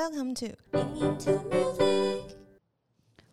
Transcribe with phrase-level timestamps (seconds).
[0.00, 0.56] Welcome to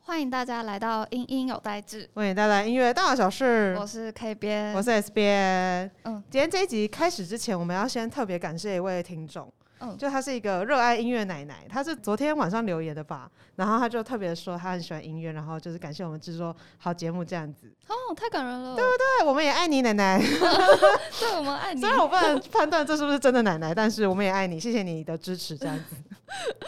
[0.01, 3.87] 欢迎大家来到英音有代志，为你带来音乐大小事我。
[3.87, 5.89] 是 K 编，我是 S 边。
[6.03, 9.49] 嗯今天这一集开始之前，我们要先特别感谢一位听众，
[9.79, 17.71] 嗯就她是一个热爱音乐奶奶，她是昨天晚上留言的吧，然后她就特别说她很喜欢音乐，然后就是感谢我们制作好节目这样子。
[17.87, 20.19] 哦，太感人了，对不对，我们也爱你，奶奶。
[20.19, 25.95] 对我们爱你虽，然我不能判断这是不是真的奶奶，但是我们也爱你，谢谢你的支持，这样子。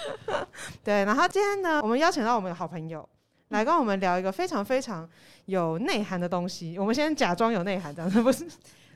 [0.84, 3.08] 对，然后今天呢，我们邀请到我们的好朋友
[3.50, 5.08] 来跟我们聊一个非常非常
[5.46, 6.78] 有内涵的东西。
[6.78, 8.48] 我们先假装有内涵，这样子不是？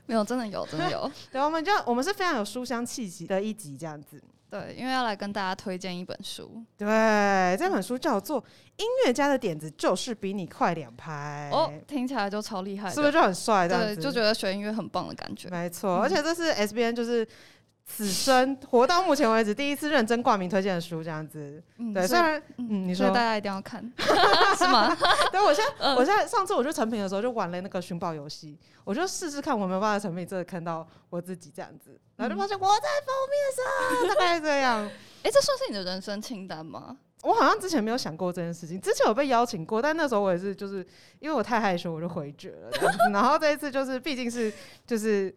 [0.06, 4.22] 没有，真的有，真的有， 对，我们就我们是非常有书香气息的一集，这样子。
[4.50, 6.86] 对，因为要来跟大家推荐一本书，对，
[7.58, 8.40] 这本书叫做
[8.76, 13.66] 《音乐家的点子就是比你快两拍》，哦，听起来就超厉害，是不是就很帅？
[13.66, 17.26] 对，就觉得学音乐很棒的感觉，没错，嗯而且这是 S B N 就是
[17.86, 21.62] 此生活到目前为止第一次认真挂名推荐的书，这样子。
[21.78, 23.80] 嗯，对，虽然嗯，你说大，家一定要看，
[24.56, 24.96] 是吗？
[25.30, 34.84] 对我现在嗯我现在上次我去成品的时候就玩了那个寻宝游戏，我就试试看我有没有办法在成品真的看到我自己这样子，然后就发现我在封面上，大概是这样。
[35.22, 36.96] 哎，这算是你的人生清单吗？
[37.22, 40.86] 我好像之前没有想过这件事情，之前有被邀请过，但那时候我也是就是
[41.20, 42.70] 因为我太害羞，我就回绝了。
[43.12, 44.52] 然后这一次就是毕竟是
[44.86, 45.34] 就是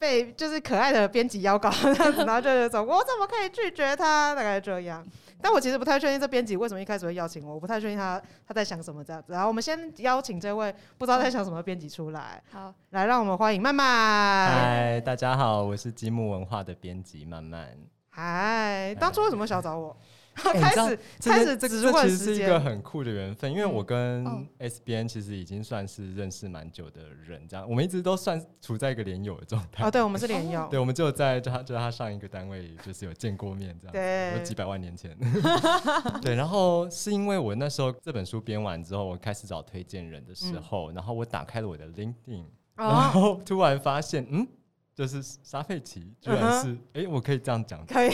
[0.00, 4.34] 被就是可爱的编辑邀稿这样子，然后就有种我怎么可以拒绝他？
[4.34, 5.06] 大概这样。
[5.42, 9.32] 但我其实不太确定这编辑为什么一开始会邀请我，我不太确定他他在想什么这样子。
[9.34, 14.50] 然后我们先邀请这位不知道在想什么编辑出来，好，来让我们欢迎曼曼。
[14.50, 17.68] 嗨，大家好，我是积木文化的编辑曼曼。
[18.08, 19.94] 嗨，当初为什么想要找我？
[20.40, 22.60] 开始开始这这其实是一个。
[22.60, 29.84] 很酷的缘分，因为我嗯跟 SBN 其实已经算是认识蛮久的人，这样我们一直都算处在一个连友的状态。
[29.84, 30.68] 哦，对，我们是连友。
[30.70, 33.98] 对，我们只有在就他就他上一个单位就是有见过面这样子。
[33.98, 35.16] 对有几百万年前，
[36.22, 42.44] 对，然后是因为我那时候这本书编完之后，我开始找推荐人的时候，然后我打开了我的 LinkedIn，
[42.76, 44.46] 然哦，后突然发现，嗯，
[45.00, 48.10] 就是沙佩奇居然是，哎、我可以这样讲，可以。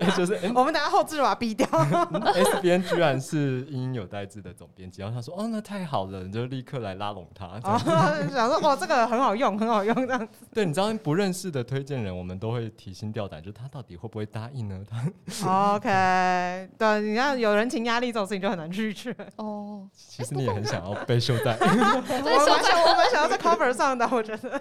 [0.00, 1.68] 哎 就是哎、我们等下后置把它逼掉。
[1.70, 7.60] 嗯 S 边居然是英英有代志的总编辑，然后他说，哦，那太好了，你就立刻来拉拢他。
[8.28, 10.32] 想说哦，这个很好用，很好用这样子。
[10.52, 14.84] 对，你知道不认识的推荐人，我们都会提心吊胆，就是他到底会不会答应呢？
[14.88, 19.14] 他 OK，对，你看有人情压力这种事情就很难拒绝。
[19.36, 21.56] 哦，其实你也很想要被秀带。
[21.60, 24.60] 我蛮想，我蛮想要在 cover 上的，我觉得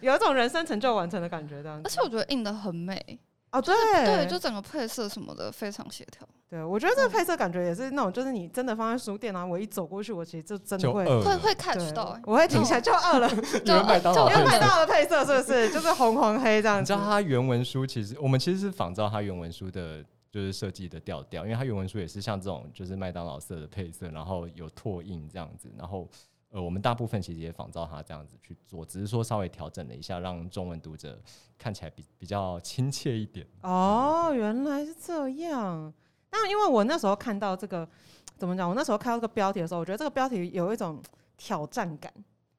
[0.00, 1.82] 有一种人生成就完成的感觉，这样子。
[1.84, 3.18] 而且我觉得印的很美，
[3.50, 3.74] 哦，对。
[4.04, 11.54] 对，就整个配色什么的非常协调，对，我觉得这个配色感觉也是那种，就是你真的放在书店，然后我一走过去，我其实就真的会，就饿了，会会对。
[11.54, 12.20] catch 到，欸。
[12.24, 13.28] 我会停下，就饿了，
[13.64, 14.58] 因为麦当劳因为配色。
[14.58, 15.70] 看到的配色是不是？
[15.70, 16.80] 就是红黄黑这样子。
[16.80, 17.10] 你知道？
[17.10, 26.08] 它原文书其实我们其实是仿照它原文书的，就是设计的调调，因为它原文书也是像这种就是麦当劳色的配色，然后有拓印这样子，然后
[26.52, 31.18] 呃我们大部分其实也仿照他这样子去做，只是说稍微调整了一下，让中文读者
[31.58, 33.46] 看起来比比较亲切一点。
[33.62, 35.92] 哦，原来是这样。
[36.30, 37.88] 那因为我那时候看到这个，
[38.36, 38.68] 怎么讲？
[38.68, 41.02] 我那时候看到这个标题的时候，我觉得这个标题有一种
[41.36, 42.12] 挑战感。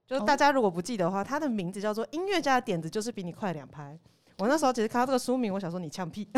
[0.05, 3.97] 就是哦大家如果不记得的话，它的名字叫做《音乐家的点子就是比你快两拍》。
[4.43, 6.27] 我那时候其实看到这个书名，我想说你呛屁，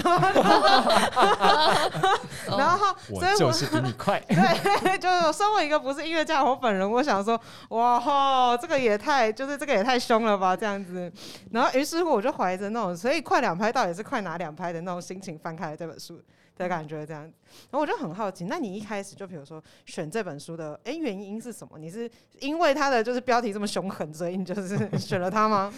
[2.45, 11.11] 然后我所以我就是比你快， 对，就是身为一个不是音乐家，我本人我想说，哇吼，这个也太就是这个也太凶了吧，这样子。
[11.49, 16.21] 然后于是乎我就怀着那种，所以快两拍到底是快哪两拍的那种心情翻开了这本书
[16.55, 17.23] 的感觉，这样。
[17.23, 17.31] 然
[17.71, 21.79] 后我就很好奇，那你一开始就比如说选这本书的，哎、原因是什么？
[21.79, 22.07] 你是
[22.39, 25.73] 因为它的就是标题这么凶狠，所以你就是 选了它吗？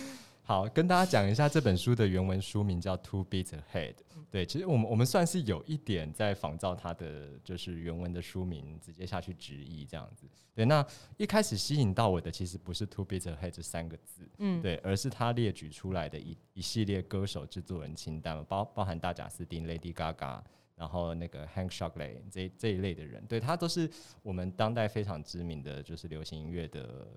[0.48, 3.94] 好，跟大家讲一下这本书的原文书名叫《Two Beats Ahead》。
[4.32, 10.26] 对，其实我们我们算是有一点在仿照它的就是原文的书名，直接下去直译这样子。
[10.56, 10.88] 对，那
[11.18, 20.42] 一开始吸引到我的其实不是 “Two Beats Ahead” 这三个字，嗯，对，而是他列举出来的一一系列歌手制作人清单，包包含大贾斯汀、Lady Gaga。
[20.78, 23.90] 然后那个 Hank Shockley 这这一类的人，对他都是
[24.22, 27.08] 我们当代非常知名的，就是流行音乐的，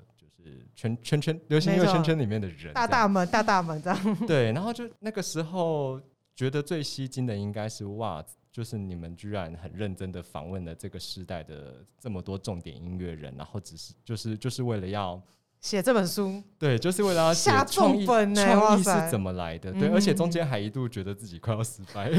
[0.43, 4.17] 就是圈圈圈流行音乐圈圈里面的人，大大们大大们这样。
[4.27, 6.01] 对，然后就那个时候
[6.35, 15.21] 觉得最吸睛的应该是哇，就是你们居然很认真的访问了这个时代的这么多重点音乐人，然后只是就是就是为了要
[15.61, 19.71] 写这本书，对，就是为了要写下创意重本呢创意是怎么来的？
[19.73, 22.11] 对，而且中嗯间还一度觉得自己快要失败。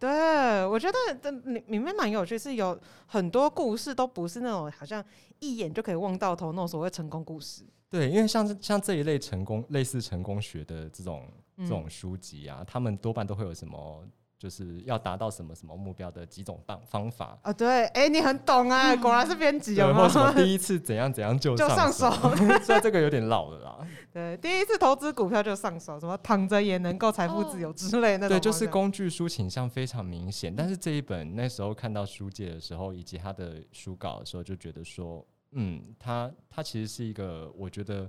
[0.00, 2.76] 对，我觉得这里里面蛮有趣，是有
[3.06, 5.04] 很多故事都不是那种好像
[5.40, 7.62] 一眼就可以望到头那种所谓成功故事。
[7.90, 14.02] 对，因为像这像这一类成功类似成功学的这种这种书籍啊，他们多半都会有什么，
[14.40, 20.32] 就是要达到什么什么目标的几种方方法，哦，对，哎、你很懂啊、果然是编辑，对，有没或什么？
[20.42, 23.86] 第一次怎样怎样就就上手， 手虽然这个有点老了啦。
[24.10, 30.56] 对，第一次投资股票就上手，什么躺着也能够财富自由之类的那种对，就是工具书倾向非常明显。
[30.56, 35.22] 但是这一本那时候看到书界的时候，以及他的书稿的时候，就觉得说，
[35.52, 38.08] 嗯，它它其实是一个我觉得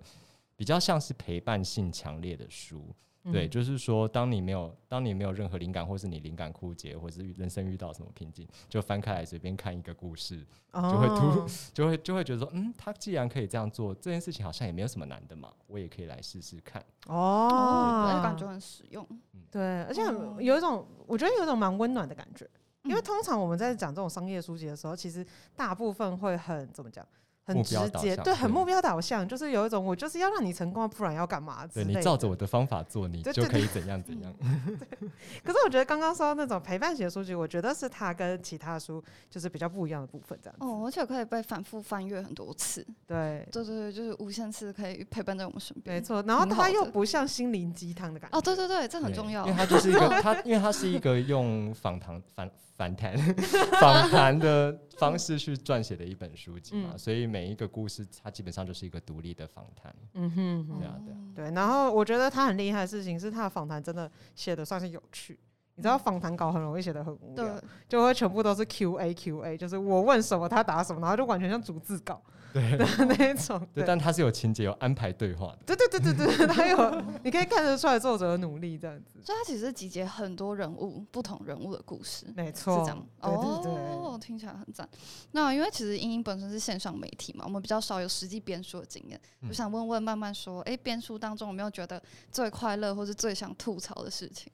[0.56, 2.96] 比较像是陪伴性强烈的书。
[3.32, 16.82] 对，嗯就是说，当你没有当你没有任何灵感，或是你灵感枯竭，或是人生遇到什么瓶颈，就翻开来随便看一个故事，就会突哦 就会就会觉得说，嗯，他既然可以这样做，这件事情好像也没有什么难的嘛，我也可以来试试看。
[17.08, 19.08] 哦，哦，那感觉很实用。
[19.50, 20.02] 对，而且
[20.40, 22.50] 有一种，我觉得有一种蛮温暖的感觉。
[22.84, 25.24] 因为嗯通常我们在讲这种商业书籍的时候，其实
[25.56, 27.06] 大部分会很怎么讲，
[27.54, 31.94] 很直接，对，很目标导向，就是有一种我就是要让你成功，不然要干嘛之类的。
[31.94, 34.34] 对你照着我的方法做，你就可以怎样怎样。
[35.44, 40.56] 可是我觉得刚刚说到那种陪伴型的书籍，我觉得是它跟其他书就是比较不一样的部分，这样。
[40.60, 42.86] 哦，而且可以被反复翻阅很多次。
[43.08, 45.96] 对，对对对，就是无限次可以陪伴在我们身边。
[45.96, 46.24] 没错。
[46.28, 48.38] 然后它又不像心灵鸡汤的感觉。
[48.38, 49.58] 哦，对对对，这很重要因为。
[49.58, 53.16] 它就是一个 它，因为它是一个用访谈反反谈
[53.80, 59.94] 访谈的方式去撰写的一本书籍嘛，嗯所以每一个故事它基本上就是一个独立的访谈。
[60.14, 65.40] 嗯哼哼对啊对啊哦对，然后我觉得他很厉害的事情是，他的访谈真的写的算是有趣。
[65.76, 72.22] 你知道访谈稿很容易写的很无聊对，，就会全部都是 Q A Q A，就是我问什么他答什么，然后就完全像逐字稿
[72.54, 73.66] 对 的那一种。
[73.74, 75.60] 对，但他是有情节有安排对话的。
[75.66, 79.20] 对对对对对，他有你可以看得出来作者的努力，这样子。
[79.24, 82.26] 所以他其实集结很多人物、不同人物的故事。
[82.26, 83.72] 是没错，是这样对对对。
[83.74, 84.88] 哦，听起来很赞。
[85.32, 92.02] 那因为其实英英本身是线上媒体嘛，我们比较少有实际编书的经验，嗯就想问问慢慢说，哎，编书当中有没有觉得
[92.32, 94.52] 最快乐或是最想吐槽的事情？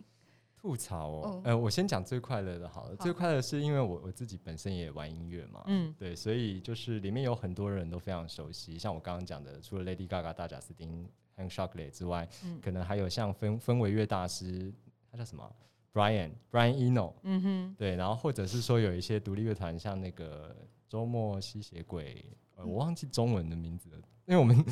[0.68, 2.96] 吐槽哦嗯，呃，我先讲最快乐的好了。
[3.00, 3.04] 好。
[3.06, 5.96] 最快乐是因为我我自己本身也玩音乐嘛，嗯。
[5.98, 14.74] 对，所以就是里面有很多人都非常熟悉，像我刚刚讲的，除了 Lady Gaga、大贾斯汀、Hank Shockley 之外，嗯可能还有像氛氛围乐大师，
[15.10, 15.50] 他叫什么
[15.94, 20.54] ？Brian Brian Eno，嗯哼，对，然后或者是说有一些独立乐团，像那个
[20.90, 22.26] 周末吸血鬼，
[22.56, 24.66] 呃，我忘记中文的名字了，因为我们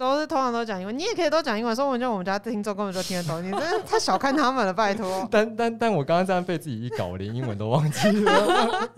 [0.00, 5.28] 都是通常都讲英文，你也可以都讲英文，说我觉得我们家听众根本就听得懂，你真的太小看他们了，拜托。
[5.30, 8.88] 但 但但我刚刚这样被自己一搞，我连英文都忘记了。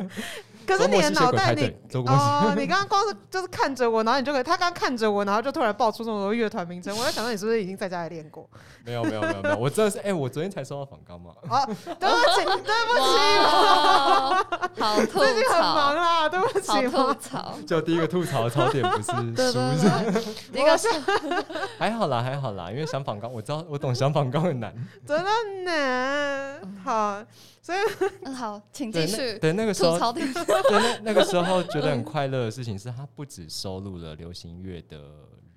[0.66, 8.48] 可是你的脑袋你哦，你刚刚光是就是看着我，然后你就可以，他刚刚看着我，然后就突然爆出这么多乐团名称，我在想到你是不是已经在家里练过？
[8.84, 11.30] 没有没有没有没有，我真的是哎、我昨天才收到访纲嘛。
[11.48, 13.04] 哦，对不起，对不起，
[13.44, 14.46] 哇，
[14.78, 17.16] 好 吐最近很忙槽，啦，对不起吐嘛。
[17.20, 17.54] 槽。
[17.66, 20.88] 就第一个吐槽的槽点不是 对书，对是对， 一个是
[21.78, 24.74] 还好啦还好啦，因为想访纲，我知道我懂想访纲很难。
[25.06, 25.30] 真的
[25.64, 26.60] 难。
[26.84, 27.22] 好，
[27.60, 27.78] 所以
[28.24, 29.98] 嗯好，请继续对那个时候。
[30.69, 35.00] 对那那个时候觉得很快乐的事情是，他不止收录了流行乐的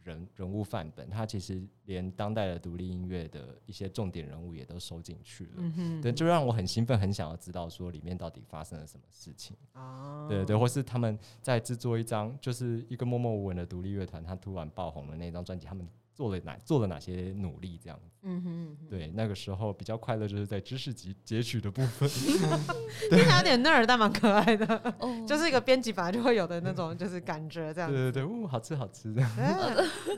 [0.03, 5.51] 人人物范本，他其实连当代的独立音乐的一些重点人物也都收进去了。
[5.57, 9.57] 嗯哼对，就让我很兴奋，很想要知道说里面到底发生了什么事情。
[9.73, 18.09] 哦对对，或是他们在制作一张就是一个默默无闻的独立乐团，他突然爆红的那张专辑，他们做了哪做了哪些努力这样子。
[18.27, 22.09] 嗯哼嗯哼，对，那个时候比较快乐，就是在知识集截取的部分。
[23.11, 24.65] 听起来有点 nerd，但蛮可爱的，
[24.99, 28.11] 哦，就是一个编辑本来就会有的那种就是感觉这样对。
[28.11, 29.29] 对对，哦，好吃好吃这样。
[29.35, 29.43] 对，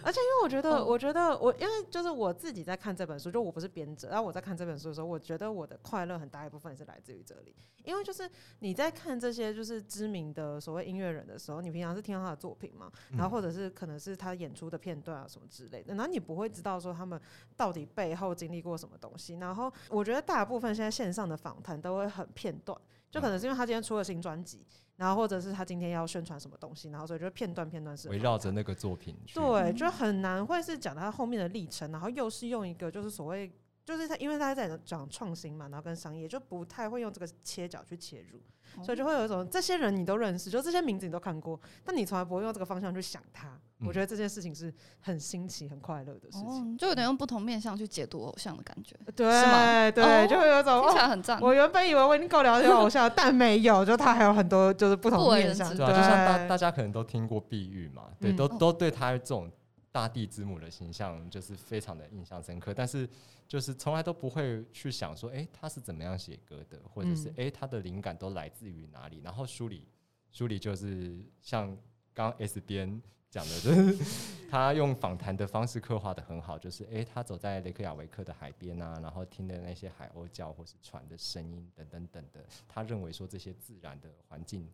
[0.04, 17.20] 而且因为我觉得，嗯我觉得我因为就是我自己在看这本书，就我不是编者，然后我在看这本书的时候，我觉得我的快乐很大一部分是来自于这里，因为就是你在看这些就是知名的所谓音乐人的时候，你平常是听到他的作品嘛，然后或者是可能是他演出的片段啊什么之类的，然后你不会知道说他们
[17.56, 22.80] 到底背后经历过什么东西，然后我觉得大部分现在线上的访谈都会很片段，
[23.10, 24.66] 就可能是因为他今天出了新专辑。
[24.98, 29.16] 然后或者是他今天要宣传什么东西，然后所以就片段片段是围绕着那个作品。
[29.32, 33.52] 对，就很难会是讲他后面的历程，然后又是用一个就是所谓，
[33.88, 38.42] 就是他因为他在讲创新嘛，然后跟商业就不太会用这个切角去切入，
[38.84, 43.58] 所以就会有一种这些人你都认识，就这些名字你都看过，但你从来不会用这个方向去想他。
[43.80, 46.46] 我嗯觉得这件事情是很新奇、很快乐的事情。
[46.46, 50.88] 哦，就有点用不同面向去解读偶像的感觉，对对，哦就会有一种哦。
[50.88, 51.40] 听起来很赞。
[51.40, 55.74] 我原本以为我已经够了解偶像了，但没有，就他还有很多就是不同面向。
[55.74, 59.50] 对啊，就像大大家可能都听过碧玉嘛，对，嗯都哦都对他这种
[59.92, 63.08] 大地之母的形象就是非常的印象深刻，但是
[63.48, 67.34] 就是从来都不会去想说，哎、他是怎么样写歌的，或者是嗯。
[67.38, 69.88] 哎、诶他的灵感都来自于哪里，然后书里
[70.32, 71.76] 书里就是像
[72.14, 74.06] 刚 S 边讲的，就是
[74.50, 84.70] 他用访谈的方式刻画的很好，就是诶，他走在雷克雅维克的海边啊，然后听的那些海鸥叫或是船的声音等等等的，他认为说这些自然的环境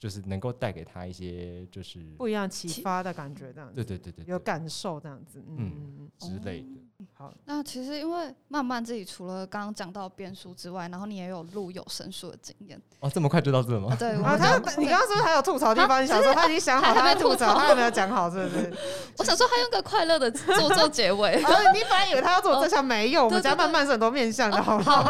[0.00, 6.68] 就是能够带给他一些就是不一样启启发的感觉，这样子，对对对对对有感受这样子，嗯嗯嗯之类的。
[6.98, 13.96] 嗯，好，那其实因为慢慢自己除了刚刚讲到变数之外，然后你也有录有声书的经验哦，这么快就到这了吗啊。？
[13.96, 15.98] 对，啊，他你刚刚是不是还有吐槽的地方？
[15.98, 18.72] 啊你想说他已经想好他在吐槽，还没吐槽他有没有讲好，是不是？
[19.18, 21.34] 我想说他用个快乐的做做结尾。
[21.42, 25.02] 啊， 你本来以为他要做这项，没有，我们家慢慢是很多面向的，好不好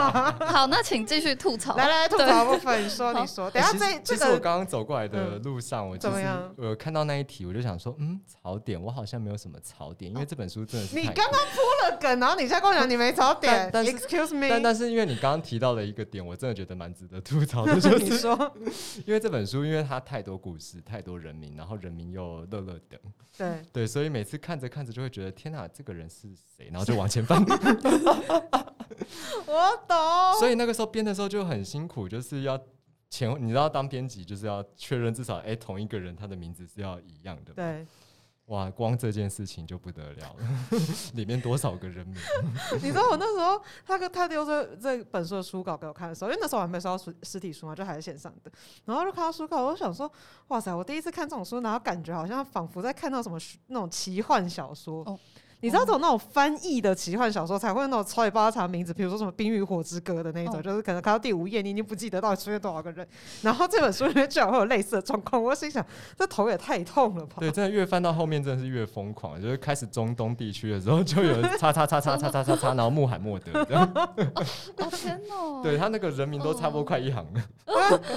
[0.47, 0.66] 好？
[0.66, 1.76] 那请继续吐槽。
[1.76, 5.42] 来来，吐槽部分，你说你说，等下这这个我刚刚走过来的嗯。
[5.42, 6.54] 路上，我就是怎么样？
[6.56, 18.52] 我看到那一题，我就想说，嗯，槽点，我好像没有什么槽点，因为这本书真的是太你刚刚铺了梗，然后你现在跟我讲你没槽点 但，Excuse me，但但是因为你刚刚提到了一个点，我真的觉得蛮值得吐槽的， 就你是说
[19.06, 23.00] 因为这本书，因为它太多故事，太多人名，然后人名又乐乐等，
[23.37, 26.68] 对，对，所以每次看着看着就会觉得天哪，这个人是谁？
[26.70, 27.44] 然后就往前翻。
[29.46, 29.96] 我懂，
[30.38, 32.58] 所以那个时候编的时候就很辛苦，就是要
[33.11, 37.52] 前你知道当编辑就是要确认至少哎、同一个人他的名字是要一样的。
[37.52, 37.85] 对，
[38.47, 40.49] 哇，光这件事情就不得了了，
[41.14, 42.17] 里面多少个人名？
[42.83, 48.50] 你知道我那时候他跟他丢这这本书的书稿给我看的时候，因为那时候我还没收到实实体书嘛，就还是线上的，
[48.85, 50.11] 然后就看到书稿，我就想说，
[50.49, 55.02] 哇塞，我第一次看这种书，然后感觉好像仿佛在看到什么那种奇幻小说。
[55.05, 55.19] 哦
[55.61, 63.07] 你知道这种那种翻译的奇幻小说才会有那种超级爆炸长名字，比如说什么《冰与火之歌》的那一种，哦就是可能看到第五页，你已经不记得到底出现多少个人。
[63.43, 65.85] 然后这本书里面居然会有类似的状况，我心想，
[66.17, 67.37] 这头也太痛了吧？
[67.40, 74.09] 对，真的越翻到后面真的是越疯狂，就是开始中东地区的时候就有叉叉叉叉叉叉叉叉，然后穆罕默德这样，哦
[74.90, 75.62] 天哪！
[75.62, 77.40] 对他那个人名都差不多快一行了。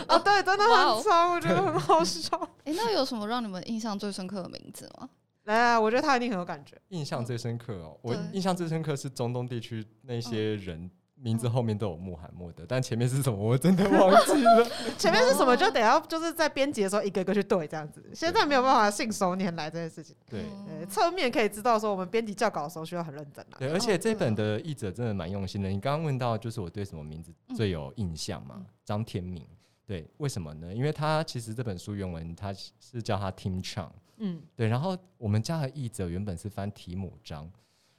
[0.07, 2.39] 啊，对，真的很长，我觉得很好笑。
[2.63, 5.09] 哎、那有什么让你们印象最深刻的名字吗？
[5.45, 6.79] 来来，我觉得他一定很有感觉。
[6.89, 10.89] 印象最深刻哦，我印象最深刻是中东地区那些人。
[11.15, 14.67] 名字后面都有穆罕默德，但前面是什么我真的忘记了。
[14.99, 20.13] 前面是什么就得要就是在编辑的时候一个一个去对这样子，现在没有办法信手拈来这件事情。
[20.29, 20.43] 对
[20.89, 23.55] 侧面可以知道说我们编辑校稿的时候需要很认真啊。
[23.57, 25.69] 对，而且这本的译者真的蛮用心的。
[25.69, 28.65] 你刚刚问到就是我对什么名字最有印象嘛嗯？
[28.83, 29.47] 张天明。
[29.85, 30.73] 对，为什么呢？
[30.73, 33.87] 因为他其实这本书原文他是叫他 Tim Chang。
[34.17, 37.49] 嗯，对，然后我们家的译者原本是翻提姆章，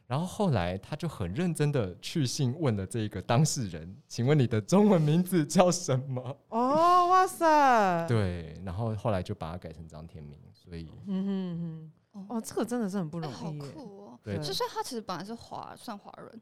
[0.06, 6.20] 然后后来他就很认真的去信问了这个当事人，请问你的中文名字叫什么？
[6.48, 13.50] 哦，哇塞，，对，然后后来就把它改成张天明，所以嗯哼哼，哦，哦，这个真的是很不容易好。
[13.52, 14.20] 酷哦！
[14.22, 16.40] 对对就是他其实本来是华，算华人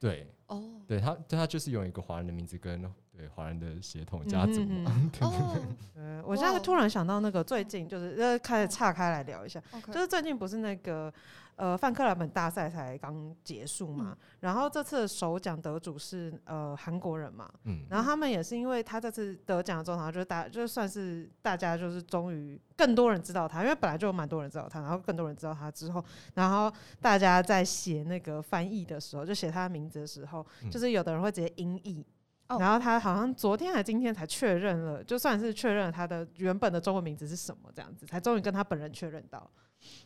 [0.00, 2.84] 对哦对，他对他就是用一个华人的名字跟
[3.18, 5.56] 对华人的血统家族 对哦。
[5.92, 9.60] 对， 我现在突然想到那个最近就是呃开始岔开来聊一下。
[9.88, 11.12] 就是最近不是那个
[11.56, 30.70] 呃范克莱本大赛才刚结束嘛，然后这次的首奖得主是呃韩国人嘛，嗯，然后他们也是因为他这次得奖之后，然后就是大就算是大家就是终于更多人知道他，因为本来就有蛮多人知道他，然后更多人知道他之后，然后大家在写那个翻译的时候，就写他的名字的时候，嗯。
[30.70, 32.06] 就是有的人会直接音译。
[32.48, 39.50] 哦然后他好像昨天还今天才确认了，就算是确认了他的原本的中文名字是什么，这样子才终于跟他本人确认到，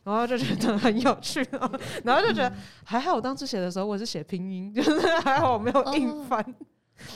[0.05, 2.53] 然后就觉得很有趣，然后然后就觉得
[2.85, 6.41] 还好我当初写的时候我是写拼音，就是还好我没有硬哦翻，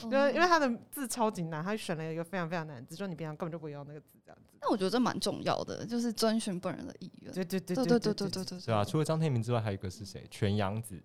[0.05, 4.57] 哦就是因为他的字超级难，他选了一个非常非常难的字，就你平常根本就不会用那个字这样子。
[4.61, 7.33] 那我觉得这蛮重要的，就是遵循本人的意愿。
[7.33, 10.25] 对对对对对对对对对对啊，除了张天明之外，还有一个是谁？
[10.31, 11.03] 全阳子，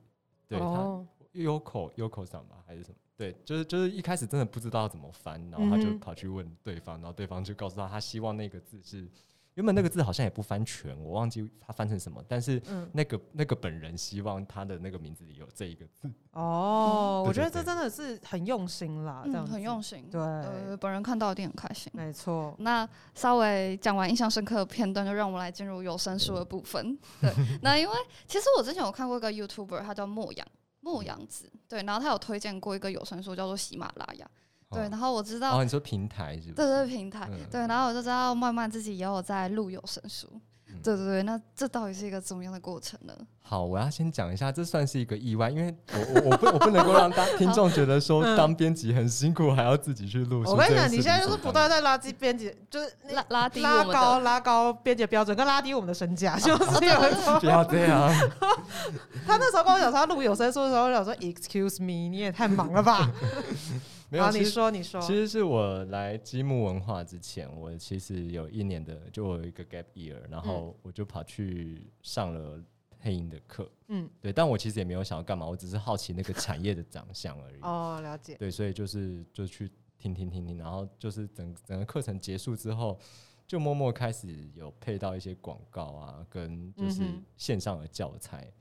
[0.47, 2.95] 对他哦，Yoko Yoko 上吧，还是什么？
[3.21, 9.07] 对，就是就是一开始真的不知道怎么翻，然后他就跑去问对方，然后对方就告诉他，他希望那个字是
[9.53, 16.09] 原本那个字好像也不翻全，我忘记他翻成什么，但是嗯，那个那个本人希望他的那个名字里有这一个字。
[16.31, 20.07] 哦， 我觉得这真的是很用心啦，这样嗯，很用心。
[20.09, 21.91] 对呃，本人看到一定很开心。
[21.93, 26.97] 没错，那稍微讲完印象深刻的片段，就让我们来进入有声书的部分。
[27.21, 27.93] 对，那因为
[28.25, 30.47] 其实我之前有看过一个 YouTuber，他叫莫阳
[30.81, 34.29] 莫阳子，对，然后他有推荐过一个有声书叫做喜马拉雅，
[34.69, 36.71] 对，哦然后我知道哦，你说平台是吧对是？
[36.71, 37.39] 对平台，嗯。
[37.49, 40.41] 对，然后我就知道慢慢自己也有在录有声书，嗯
[40.83, 43.13] 对对对，那这到底是一个怎么样的过程呢？
[43.43, 50.41] 好，我要先讲一下，这算是一个意外，因为我我我不我不能够让大听众觉得说嗯当编辑很辛苦，还要自己去录。
[50.45, 57.39] 我跟你讲，你现在就是不断在拉低编辑，就是拉拉低拉高，拉高编辑的标准，跟拉低我们的身价，就是有一种。
[57.39, 58.09] 不要这样。
[59.27, 63.09] 他那时候跟我讲说他录有声书的时候，我想说 Excuse me，你也太忙了吧？
[64.11, 72.61] 没有其实说你说，其实是我来积木文化之前，我其实有一年的，就我有一个 gap year，然后我就跑去上了
[72.99, 73.71] 配音的课。
[73.87, 77.61] 嗯，对，但我其实也没有想要干嘛，我只是好奇那个产业的长相而已。
[77.61, 82.99] 哦，了解，对，所以就是就去听听听听，然后就是整整个课程结束之后，
[83.47, 87.01] 就默默开始有配到一些广告啊，跟就是
[87.37, 88.51] 线上的教材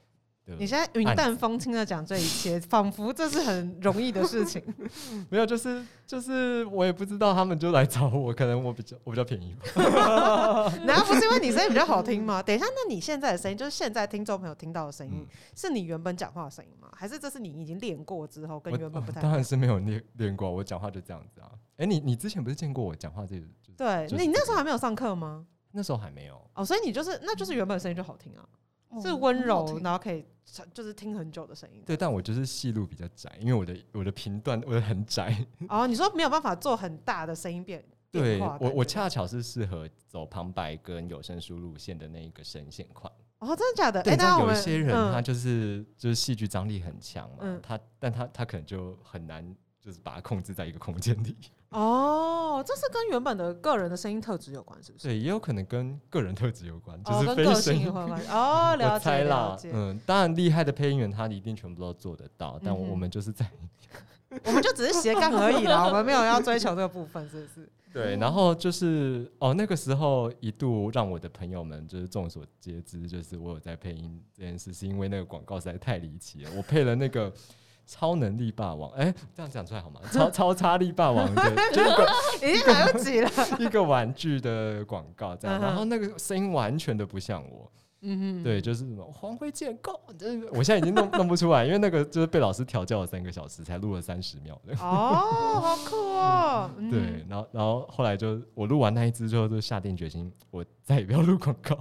[0.50, 0.56] 的。
[0.58, 4.62] 你现在云淡风轻的讲这一切，仿佛这是很容易的事情。
[5.30, 10.68] 没有，就是就是我也不知道，他们就来找我，可能我比较我比较便宜吧。
[10.84, 12.42] 难道不是因为你声音比较好听吗？
[12.44, 16.88] 等一下，那你现在的声音，就是现在听众朋友听到的声音，嗯是你原本讲话的声音吗？
[16.94, 19.44] 还是这是你已经练过之后跟原本不太一当然？
[19.44, 21.50] 是没有练练过，我讲话就这样子啊。
[21.76, 23.46] 哎、你你之前不是见过我讲话这个？
[23.62, 25.46] 就是对就是你那时候还没有上课吗？
[25.72, 26.38] 那时候还没有。
[26.54, 28.48] 哦，所以你就是那就是原本声音就好听啊，哦
[29.02, 30.24] 是温柔，然后可以
[30.72, 31.82] 就是听很久的声音。
[31.86, 35.46] 对，但我就是戏路比较窄，因为我的我的频段我的很窄。
[35.68, 43.12] 哦，你说没有办法做很大的声音变对我我恰巧是适合走旁白跟有声书路线的那一个声线款。
[43.38, 44.02] 哦，真的假的？
[44.02, 51.36] 对，哎，但有一些人他嗯就是就是戏剧张力很强嘛，嗯他但他他可能就很难就是把它控制在一个空间里。
[51.70, 55.06] 哦，这是跟原本的个人的声音特质有关，是不是？
[55.06, 58.08] 对，也有可能跟个人特质有关，就哦，是跟个非声音性有关。
[58.28, 63.48] 哦，我了解猜了解。，啦嗯，当然厉害的配音员他一定全部都做得到，但我嗯哼我们就是在
[64.46, 67.68] 我们就只是斜杠而已啦，我们没有要追求这个部分，是不是？
[67.92, 77.32] 对，然后就是哦，那个时候一度让我的朋友们就是众所皆知，就是我有在配音这件事，是因为那个广告实在太离奇了，我配了那个。
[77.90, 80.00] 超能力霸王，哎、这样讲出来好吗？
[80.12, 81.42] 超超差力霸王的，
[81.74, 82.08] 就一个
[82.46, 83.30] 已经来不及了。
[83.58, 87.68] 一个玩具的广告这样，然后那个声音完全的不像我，
[88.02, 94.72] 嗯对，就是什么黄灰剑 Go，就是我现在已经弄弄不出来，因为那个就是被老师调教了三个小时才录了三十秒的。
[94.74, 96.70] 哦，好酷哦。
[96.78, 101.76] 嗯对，，然后然后后来就我录完那一支之后，就下定决心，我再也不要录广告，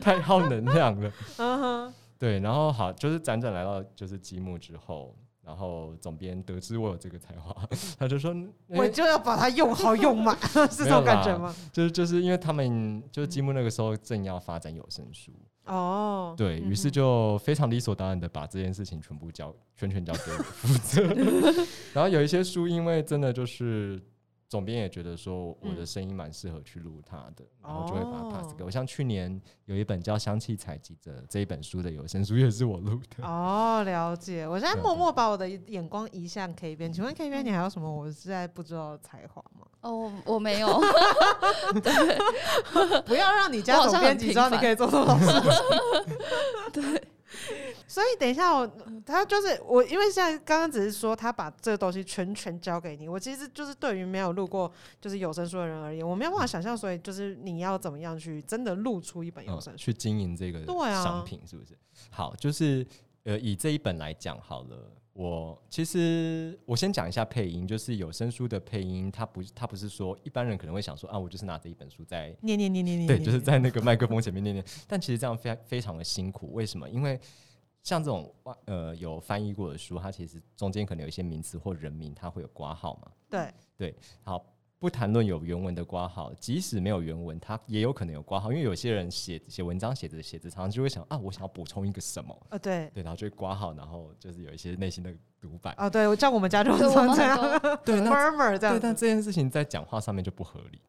[0.00, 1.12] 太耗能量了。
[1.38, 5.12] 嗯哼，对，然后好，就是辗转来到就是积木之后，
[5.44, 7.52] 然后总编得知我有这个才华，
[7.98, 8.30] 他就说，
[8.68, 10.38] 诶我就要把它用好用满，
[10.70, 11.52] 是这种感觉吗？
[11.72, 15.32] 就是就是因为他们就是积木那个时候正要发展有声书，
[15.64, 21.02] 哦，对于是就非常理所当然的把这件事情全部交全权交给我负责。
[21.92, 24.00] 然后有一些书，因为真的就是
[24.52, 28.70] 总编也觉得说我的嗯声音蛮适合去录他的，然后就会把它 pass 给哦我。
[28.70, 33.26] 像去年有一本叫《香气采集者》这一本书的有声书也是我录的。
[33.26, 34.46] 哦，了解。
[34.46, 39.66] 我现在默默把我的眼光移向 K 边，请问 K 边你还有什么我现在不知道的才华吗？
[39.80, 40.68] 哦，我我没有，
[43.06, 45.40] 不要让你家总编辑知道你可以做多少事情。
[46.82, 47.02] 对。
[47.92, 48.66] 所以等一下我，
[49.04, 59.78] 他就是我，因为现在刚刚只是说他把这个东西全权交给你，我其实就是对于没有录过就是有声书的人而言，我没有办法想象，所以就是你要怎么样去真的录出一本有嗯声，书。
[59.84, 61.76] 去经营这个商品是不是？
[62.08, 62.86] 好，就是
[63.24, 64.90] 呃，以这一本来讲好了。
[65.12, 74.64] 我其实我先讲一下配音，就是有声书的配音，它不它不是说一般人可能会想说啊，我就是拿着一本书在念念念念念，对，就是在那个麦克风前面念念。
[74.88, 76.88] 但其实这样非常非常的辛苦，为什么？
[76.88, 77.20] 因为
[77.82, 78.32] 像这种
[78.66, 83.10] 呃有翻译过的书，它其实中间可能有一些名词或人名，它会有挂号嘛。
[83.28, 84.44] 对对，好，
[84.78, 95.74] 不谈论有原文的挂号，即使没有原文，它也有可能有挂号，因为有些人写写文章写着写着，常常就会想啊，我想要补充一个什么，呃，对，对，然后就会挂号，然后就是有一些内心的独白。
[95.78, 100.80] 哦，对，我像我们家就 对我们常这样对，那，murmur 这样对，但这件事情在讲话上面就不合理。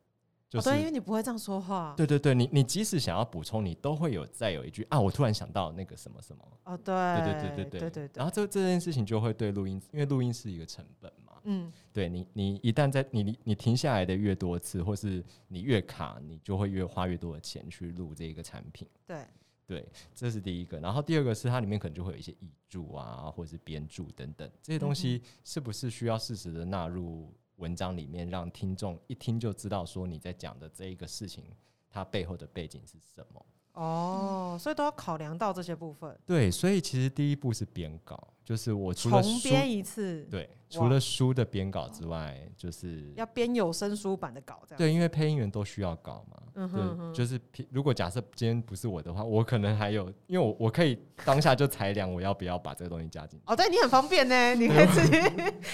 [0.54, 1.96] 就是、哦对，因为你不会这样说话。
[1.98, 6.48] 对对对，你你即使想要补充，你都会有再有一句啊，我突然想到那个什么什么。
[6.66, 11.34] 哦，对，对对对对对对对然后这这件事情就会对录音，因为录音是一个成本嘛。
[11.46, 18.88] 嗯，对你，你一旦在你你你停下来的越多次，或是你越卡，你就会越花越多的钱去录这个产品。
[19.08, 19.26] 对，
[19.66, 20.80] 对，这是第一个。
[20.80, 31.44] 然后第二个是它里面可能就会有一些译注啊，或者是编注等等这些东西，是不是需要适时的纳入文章里面，让听众一听就知道说你在讲的这一个事情，
[31.90, 33.46] 它背后的背景是什么？
[33.74, 44.78] 哦，所以都要考量到这些部分，对，所以其实第一步是编稿，就是我除了重编一次，对，除了书的编稿之外，就是要编有声书版的稿，这样。
[44.78, 46.40] 对，因为配音员都需要稿嘛。
[46.56, 47.40] 嗯哼对，哼就是
[47.72, 53.44] 如果假设今天不是我的话，我可能还有，因为我我可以当下就裁量我要不要把这个东西加进去。
[53.48, 55.18] 哦，对你很方便呢，你可以自己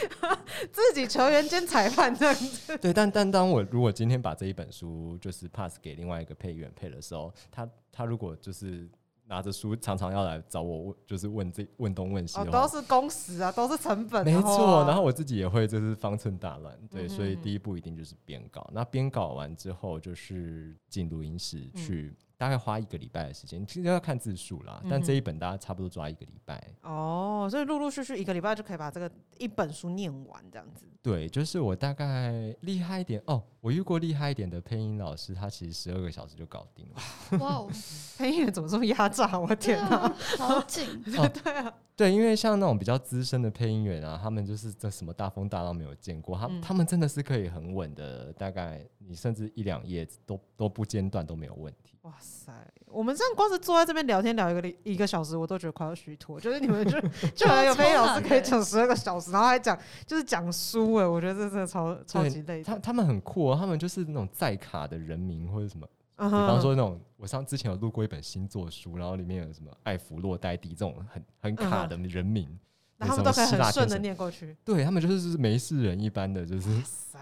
[0.71, 2.77] 自己球员兼裁判这样子。
[2.77, 8.89] 对，但但当我如果今天把这一本书就是 pass 给另外一个配音员配的时候，他他如果就是
[9.29, 18.67] 拿着书常常要来找我问，就是问这问东问西哦，都是工时啊，都是成本，没错，啊然后我自己也会就是方寸大乱，对，嗯所以第一步一定就是编稿。
[18.73, 24.81] 那编稿完之后，就是进录音室嗯去，大概花一个礼拜的时间，其实要看字数啦。
[24.89, 26.59] 但这一本大家差不多抓一个礼拜。
[26.81, 30.87] 哦，所以陆陆续续一个礼拜就可以把这个一本书念完，这样子。
[31.01, 37.37] 对，就是我大概厉害一点哦，我遇过厉害一点的配音老师，他其实十二个小时就搞定了。
[37.39, 37.69] 哇哦，
[38.17, 39.39] 配音员怎么这么压榨？
[39.39, 39.95] 我天哪！
[39.95, 51.95] 啊，好紧， 对啊，对，因为像那种比较资深的配音员啊，他们就是这什么大风大浪没有见过，他、嗯他们真的是可以很稳的，大概你甚至一两页都都不间断都没有问题。
[52.01, 52.51] 哇塞！
[52.91, 56.39] 我们这样光是坐在这边聊天聊一个一个小时，我都觉得快要虚脱。
[56.39, 56.99] 就是你们就
[57.35, 62.63] 就好像有配音老师可以讲十二个小时，然后还讲就是讲书哎，我觉得这真的超超级累。
[62.63, 72.47] 他他们很酷哦，他们就是那种在卡的人名或者什么，嗯比方说那种我上之前有录过一本星座书，然后里面有什么艾弗洛戴蒂这种很很卡的人名，
[72.97, 74.55] 然后他们都可以很顺的念过去。
[74.65, 77.19] 对他们就是没事人一般的，就是哇塞，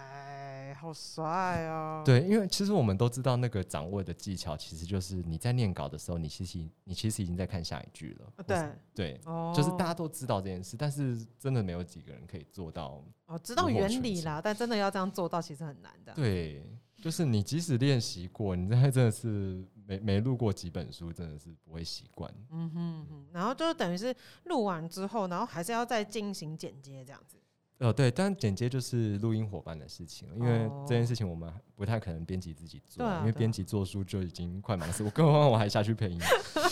[0.77, 2.03] 好帅哦！
[2.05, 8.33] 对，因为其实我们都知道那个掌握的技巧，其实就是你在念稿的时候，你其实你其实已经在看下一句了。
[8.37, 13.03] 呃对，对，哦，就是大家都知道这件事，但是真的没有几个人可以做到。
[13.25, 16.13] 哦知道原理啦，但真的要这样做到，其实很难的。
[16.13, 16.63] 对，
[17.01, 22.31] 就是你即使练习过，你真的 真的是没没录过几本书，真的是不会习惯。
[22.51, 27.36] 嗯哼哼，然后就等于是录完之后，然后还是要再进行剪接这样子。
[27.79, 36.19] 呃，对，但剪接就是录音伙伴的事情，因为哦这件事情我们不太可能编辑自己做，因为编辑做书就已经快忙死我，更何况我还下去配音。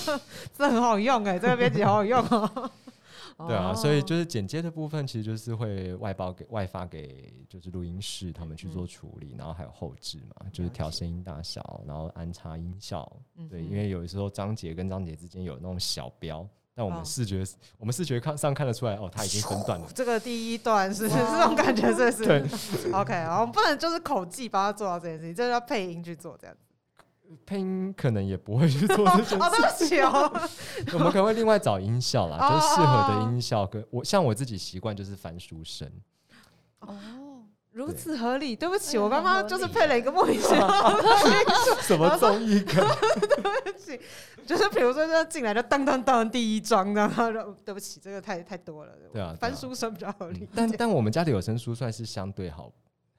[0.54, 2.72] 这很好用哎、这个编辑好好用哦。
[3.48, 13.08] 对啊，所以哦就是剪接的部分，其实就是会外包给外发给就是录音室他们去做处理，然后还有后置嘛，就是调声音大小，然后安插音效。
[13.50, 17.42] 对，因为有的时候章节跟章节之间有那种小标，但我哦们视觉、
[17.78, 19.88] 我们视觉看上看得出来，哦，它已经分段了。
[19.96, 22.26] 这个第一段是 是这种感觉，是不是？
[22.26, 26.62] 对， OK，我们不能就是口技帮他做到这件事情，就是要配音去做这样子。
[27.46, 30.32] 配音可能也不会去做这件哦，对不起哦。
[30.94, 35.90] 我们可能会另外找音效啦，哦就是适合的音效跟我像我自己习惯就是翻书声，
[36.82, 36.94] 哦，
[37.76, 41.04] 如此合理，对不起，哎我刚刚就是配了一个莫名其妙的
[41.82, 42.76] 什么综艺梗？
[43.44, 44.00] 东西，
[44.48, 50.48] 就是比如说，就进来就当当当第一章，然后就对不起，这个太太多了，对啊翻书声比较合理嗯。
[50.56, 52.72] 但但我们家的有声书算是相对好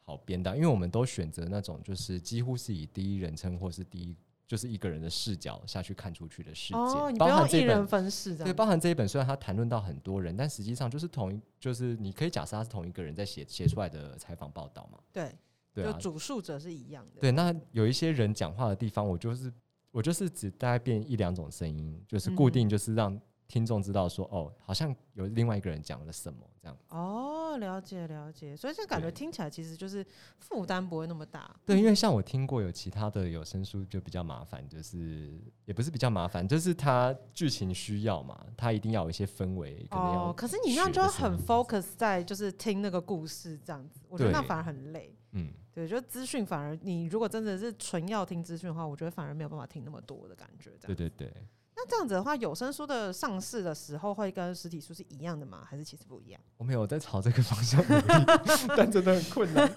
[0.06, 4.16] 好编的，因为我们都选择那种就是几乎是以第一人称或是第一
[4.46, 7.86] 就是一个人的视角下去看出去的世界，哦，你不包含这一人本。
[7.88, 14.98] 分饰这对，包含这一本，虽然他谈论到很多人，但实际上就是同一，就是你可以假设他是同一个人在写写出来的采访报道嘛。
[15.12, 15.34] 对，
[15.74, 17.20] 对啊，就主述者是一样的。
[17.20, 19.52] 对，那有一些人讲话的地方，我就是
[19.90, 26.76] 我就是只大概变一两种声音，就是固定，就是让听众知道说，哦，好像有另外一个人讲了什么这样。
[26.88, 30.04] 哦，了解了解，所以这感觉听起来其实就是
[30.38, 31.54] 负担不会那么大。
[31.64, 45.14] 对，因为像我听过有其他的有声书就比较麻烦，就是也不是比较麻烦，就是它剧情需要嘛，它一定要有一些氛围，可能要哦，可是你那样就很 focus 在就是听那个故事这样子，我觉得那反而很累。
[45.32, 50.70] 嗯，对，就资讯反而你如果真的是纯要听资讯的话，我觉得反而没有办法听那么多的感觉。
[50.80, 51.32] 这样，对对对。
[51.78, 55.62] 那这样子的话，有声书的上市的时候会跟实体书是一样的吗？
[55.68, 56.40] 还是其实不一样？
[56.56, 58.24] 我没有在朝这个方向努力，
[58.74, 59.70] 但真的很困难。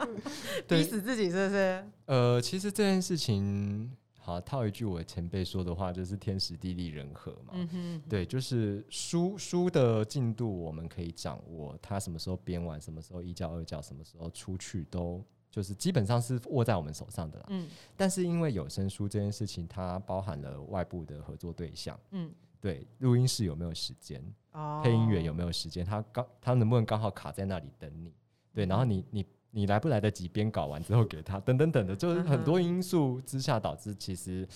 [0.68, 1.84] 逼，死自己是不是？
[2.04, 7.54] 呃，其实这件事情，好套一句我前辈说的话，就是天时地利人和嘛。
[7.54, 17.46] 嗯哼，对，就是书书的进度我们可以掌握，它什么时候编完，什么时候一教二教，什么时候出去，都就是基本上是握在我们手上的啦。
[17.48, 17.68] 嗯。
[17.96, 22.30] 但是因为有声书这件事情，它包含了外部的合作对象，嗯，
[22.60, 28.12] 对，录音室有没有时间，哦，配音员有没有时间，他刚他能不能刚好卡在那里等你，
[28.52, 34.46] 对，然后你你你来不来得及编稿完之后给他，等等等的，就是很多因素之下导致，其实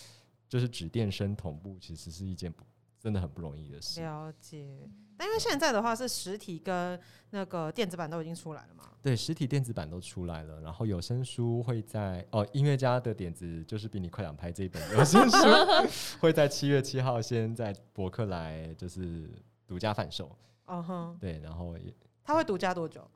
[0.49, 2.65] 就是纸电声同步，其实是一件不
[3.03, 4.01] 真的很不容易的事。
[4.01, 4.89] 了解。
[5.19, 6.99] 那因为现在的话是实体跟
[7.31, 15.37] 那个电子版都已经出来了嘛，对，实体电子版都出来了，然后有声书会在哦，音乐家的点子就是比你快两拍这一本有声书
[16.19, 19.31] 会在七月七号先在博客来就是
[19.67, 20.37] 独家贩售，
[20.67, 23.09] 哦哼，对，然后也他会独家多久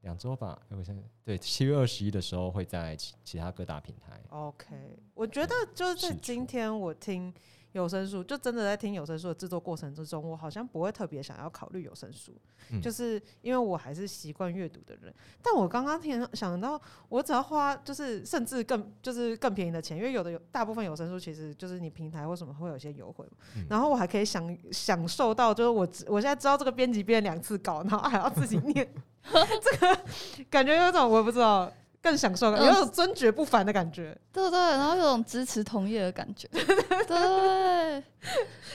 [0.00, 4.20] 两周吧，哎我现在对七月二十一的时候会在其其他各大平台。
[4.30, 4.66] ？OK，
[5.14, 7.32] 我觉得就是在今天我听
[7.72, 12.34] 有声书，就真的在听有声书的制作过程之中，我好像不会特别想要考虑有声书，
[12.70, 15.12] 嗯就是因为我还是习惯阅读的人。
[15.42, 28.86] 但我刚刚听想到，我只要花就是甚至更就是更便宜的钱，因为有的有大部分有声书其实就是你平台或什么会有一些优惠嘛，嗯然后我还可以享享受到，就是我知我现在知道这个编辑编两次稿，然后还要自己念，
[29.24, 30.04] 这个
[30.50, 31.72] 感觉有种我不知道。
[32.02, 34.16] 更享受，有种尊爵不凡的感觉。
[34.32, 36.48] 对对，然后有种支持同业的感觉，
[37.06, 38.02] 对，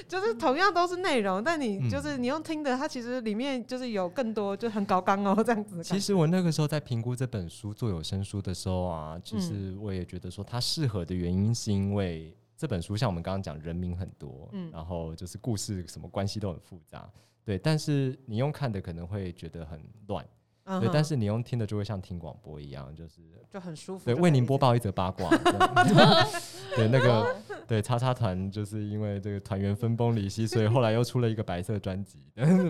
[0.08, 1.90] 就是同样都是内容，但你嗯。
[1.90, 5.94] 就是你用听的，它其实里面就是有更多就很高纲哦这样子的感觉。
[5.96, 9.78] 其实我那个时候在评估这本书做有声书的时候啊，其实嗯。
[9.82, 14.72] 我也觉得说它适合的原因是因为这本书像我们刚刚讲人名很多，嗯。
[14.72, 17.10] 然后就是故事什么关系都很复杂，
[17.44, 20.30] 对，但是你用看的可能会觉得很乱，对，
[20.70, 24.06] 嗯哼但是你用听的就会像听广播一样，就是就很舒服。
[24.06, 25.30] 对为您播报一则八卦，
[26.76, 32.20] 对那个哦对叉叉团就是因为这个团员分崩离析， 所以后来又出了一个白色专辑，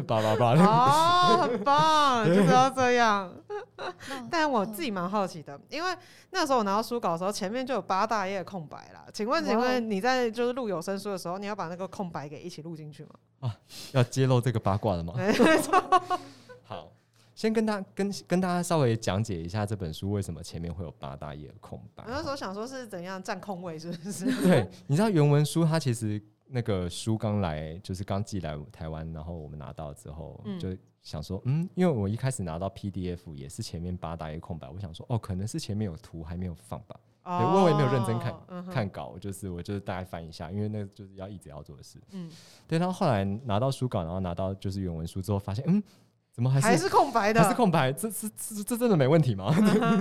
[0.05, 3.31] 叭叭叭，哦，很棒，就是要这样。
[4.09, 5.95] 那但我自己蛮好奇的，因为
[6.31, 9.05] 那时候我拿到书稿的时候，前面就有八大页的空白啦。
[9.13, 13.03] 请问，请问你在就是录有声书的时候，你要把那个空白给一起录进去
[13.41, 13.53] 吗？
[13.93, 15.13] 要揭露这个八卦了吗？
[17.37, 22.09] 先跟大跟跟大家稍微讲解一下这本书为什么前面会有八大页的空白我。
[22.09, 24.25] 那时候想说是怎样占空位，是不是？
[24.41, 36.99] 对，你知道原文书它其实那个书刚来，就是刚寄来台湾，然后我们拿到之后，嗯就想说，嗯，因为我一开始拿到 PDF 也是前面八大页空白，我想说，哦，可能是前面有图还没有放吧。
[37.23, 42.01] 对，哦我也没有认真看嗯看稿，就是我就是大概翻一下，因为那就是要一直要做的事。
[42.13, 42.31] 嗯，
[42.67, 45.83] 对，然后后来拿到书稿，然后拿到就是原文书之后，发现，嗯，
[46.37, 49.51] 怎么还是还是空白的，还是空白，这这这这真的没问题吗？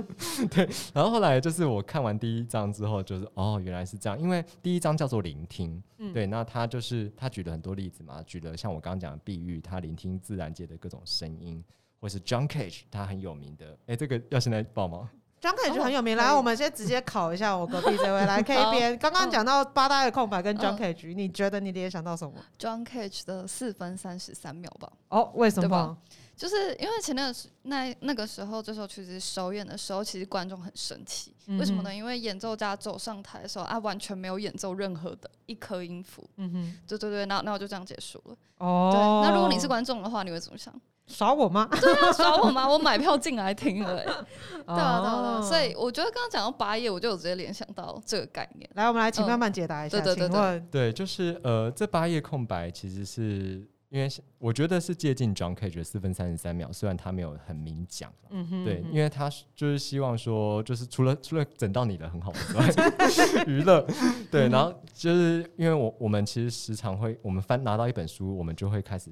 [0.53, 11.64] 对，然后后来就是我看完第一章之后，就是哦，原来是这样，因为第一章叫做聆听，嗯对，那他就是他举了很多例子嘛，举了像我刚刚讲的碧玉，他聆听自然界的各种声音，
[12.03, 15.09] 或是 John Cage，他很有名的，哎，这个要现在报吗
[15.40, 24.92] ？John Cage 很有名，来，我们先直接考一下我隔壁这位， 来 K 边，刚刚讲到八大的空白跟 John 嗯 Cage，你觉得你联想到什么？John Cage 的四分三十三秒吧。
[25.09, 25.96] 哦，为什么？
[26.37, 31.94] 就是因为前那个时那那个时候，这首曲子首演的时候，其实观众很生气，为什么呢？
[31.94, 38.37] 因为演奏家走上台的时候，啊，完全没有演奏任何的一颗音符，嗯哼，对对对，那那我就这样结束了。
[38.59, 40.72] 哦对，那如果你是观众的话，你会怎么想？
[41.07, 41.68] 耍我吗？
[41.70, 42.68] 对啊，耍我吗？
[42.68, 44.05] 我买票进来听了、欸，
[44.66, 45.38] 对啊，对啊，对啊。
[45.38, 48.68] 哦所以我觉得刚刚讲到八页，我就有直接联想到这个概念。
[48.75, 53.64] 来，我们来请嗯慢慢解答一下，对对对请问，对，就是呃，这八页空白其实是
[53.97, 54.07] 因为
[54.39, 58.13] 我觉得是接近 John Cage 的四分三十三秒，虽然他没有很明讲。
[58.29, 62.69] 嗯哼对，因为为他就是希望说，就是除了除了整到你的很好之外，
[63.47, 63.87] 娱乐，
[64.31, 69.11] 对，然后就是因为我我们其实时常会，我们翻拿到一本书，我们就会开始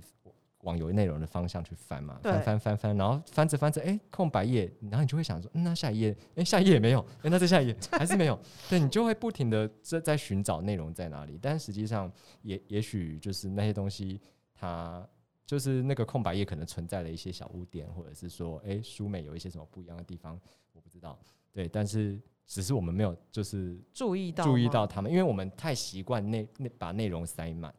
[0.64, 14.20] 往有内容的方向去翻嘛，翻翻翻翻，然后翻着翻着，哎、空白页，然后你就会想说，嗯，那下一页，哎、下一页也没有，哎、那再下一页还是没有，对你就会不停的在在寻找内容在哪里，但实际上也也许就是那些东西
[14.64, 15.08] 它。
[15.46, 20.40] 就是那个空白页可能存在了一些小污点，或者是说，哎、书美有一些什么不一样的地方，
[20.72, 21.18] 我不知道。
[21.52, 27.74] 对，但是只是我们没有就是注意到注意到他们，因为我们太习惯内内把内容塞满，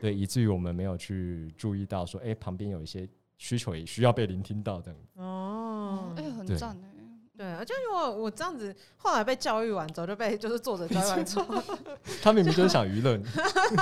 [0.00, 5.00] 对，以至于我们没有去注意到说，哎、旁边有一些需求也需要被聆听到这样。
[5.14, 6.95] 哦，哎、很赞哎、
[7.36, 11.62] 对，而且因为我我这样子，后来被教育完之后，就被就是作者教育完之后，
[12.22, 13.24] 他明明就是想娱乐你，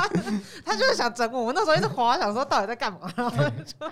[0.67, 1.45] 他就是想整我。
[1.45, 3.91] 我那时候一直滑，想说到底在干嘛，然后就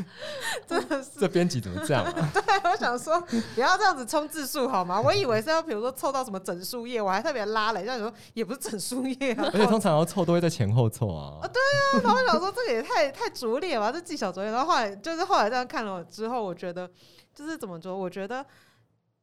[0.66, 2.32] 真的是，这编辑怎么这样啊？
[2.64, 3.20] 我想说
[3.54, 4.98] 不要这样子冲字数好吗？
[4.98, 9.50] 我以为是要比如说凑到什么整数页，我还特别拉了一下，说也不是整数页啊。
[9.52, 11.38] 而且通常要凑都会在前后凑啊。
[11.42, 14.50] 啊，对啊然后我想说这个也太太拙劣了吧，这技巧拙劣。
[14.50, 16.90] 然后后来就是后来这样看了之后，我觉得
[17.34, 17.96] 就是怎么说？
[17.96, 18.44] 我觉得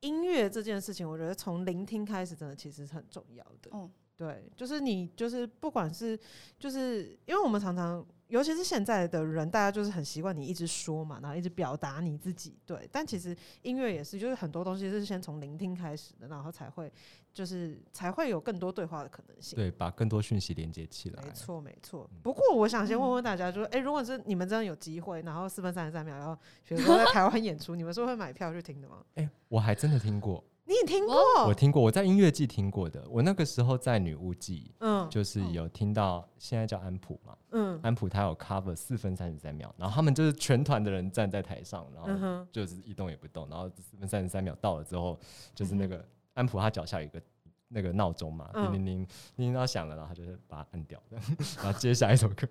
[0.03, 3.71] 音乐这件事情，我觉得从聆听开始，真的其实是很重要的。
[3.71, 6.17] 嗯对，就是你就是不管是
[6.59, 8.05] 就是因为我们常常。
[8.29, 12.57] 尤其是现在的人，大家就是很习惯你一直说嘛，然后一直表达你自己。
[12.65, 16.91] 对，但其实音乐也是，就是很多东西是先从聆听开始的，然后才会
[17.33, 19.55] 就是才会有更多对话的可能性。
[19.55, 21.31] 对，把更多讯息连接起来没。
[21.31, 22.19] 错，没错嗯。
[22.21, 29.03] 不过我想先问问大家，就是，哎、如果是你们真的有机会，然后四分三十三秒，然后比如说在台湾演出， 你们是会买票去听的吗？
[29.15, 31.15] 哎、我还真的听过，你也听过？
[31.47, 33.03] 我听过，我在音乐季听过的。
[33.09, 45.19] 我那个时候在女巫季，嗯就是有听到现在叫安普嘛，嗯安普他有 cover 四分三十三秒，然后他们就是全团的人站在台上，然后就是一动也不动，然后四分三十三秒到了之后，
[45.55, 47.21] 就是那嗯个安普他脚下有一个
[47.69, 48.99] 那个闹钟嘛，叮铃铃
[49.37, 52.47] 铃铃到响了，然后他就是把它按掉， 然后接下一首歌。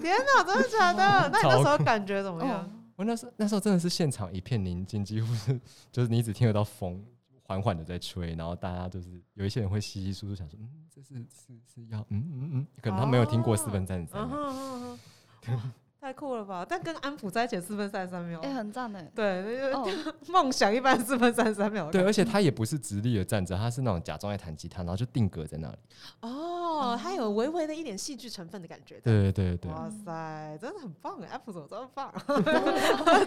[0.00, 1.28] 天哪，真的假的？
[1.32, 2.60] 那你那时候感觉怎么样？
[2.64, 5.60] 哦，我那时候那时候真的是现场一片宁静，几乎是
[5.92, 7.04] 就是你只听得到风
[7.42, 14.98] 缓缓的在吹，然后大家就是有一些人会稀稀疏疏想说，嗯，这是是是要嗯嗯嗯，可能他没有听过四分三十三嗯，哼嗯
[15.46, 16.64] 哼哇太酷了吧！
[16.66, 19.70] 但跟安普在一起四分三十三秒，哎，很赞哎，对，
[20.28, 25.76] 梦想一般四分三十三秒对，而且他也不是直立的站着，他是那种假装在弹吉他，然后就定格在那里。
[26.22, 26.59] 哦，
[26.96, 29.00] 它有微微的一点戏剧成分的感觉。
[29.00, 31.28] 对对对对，哇塞，真的很棒哎！
[31.28, 32.12] 安普怎么这么棒？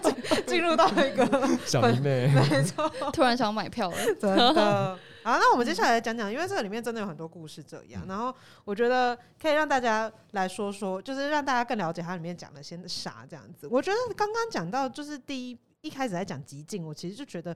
[0.01, 1.25] 进 进入到一个
[1.65, 4.97] 小迷妹，没错，突然想买票了，真的。
[5.23, 8.33] 好，那我们接下来讲讲，因为这个里面真的有很多故事这样，然后
[8.65, 13.67] 我觉得可以让大家来说说，就是让大家更了解它里面讲了些啥这样子。
[13.71, 17.55] 我觉得刚刚讲到就是第一一开始在讲极境，我其实就觉得。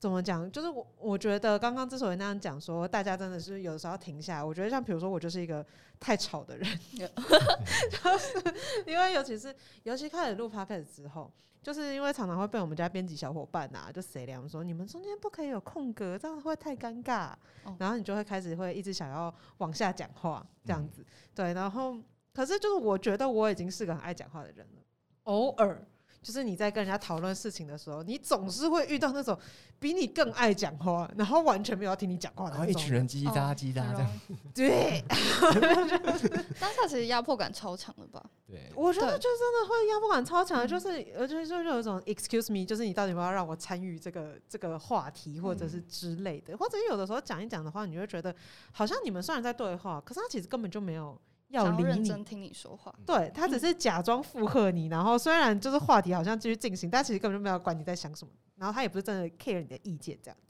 [0.00, 0.50] 怎么讲？
[0.50, 4.42] 就是我，我觉得刚刚之所以那样讲，说大家真的是有的时候要停下来。
[4.42, 5.64] 我觉得像比如说，我就是一个
[6.00, 7.06] 太吵的人，就
[8.18, 8.54] 是
[8.86, 11.30] 因为尤其是尤其开始录 podcast 之后，
[11.62, 17.32] 就是因为常常会被我们家编辑小伙伴啊，就谁俩说你们中间不可以有空格，这样会太尴尬。
[17.64, 21.52] 哦然后你就会开始会一直想要往下讲话这样子，对。
[21.52, 21.94] 然后
[22.32, 24.82] 可是就是我觉得我已经是个很爱讲话的人了，
[25.24, 25.86] 偶尔。
[26.22, 29.38] 就是你在跟人家讨论事情的时候，你总是会遇到那种
[29.78, 33.08] 比你更爱讲话，然后完全没有要听你讲话的然后那种一群人。
[33.08, 34.06] 叽叽喳叽喳这样。
[34.06, 35.02] 哦， 对，
[36.60, 38.22] 当下其实压迫感超强的吧？
[38.46, 48.34] 对，我觉得就真的会压迫感超强就是我觉得就是有一种 excuse me，就是你到底要不要让我参与这个这个话题，或者是之类的，或者有的时候讲一讲的话，你就会觉得
[48.72, 51.18] 好像你们虽然在对话，可是他其实根本就没有
[51.50, 60.49] 要理你认真，听你说话，对他只是假装附和你，然后虽然就是话题好像继续进行，但其实根本就没有管你在想什么，然后他也不是真的 care 你的意见这样子。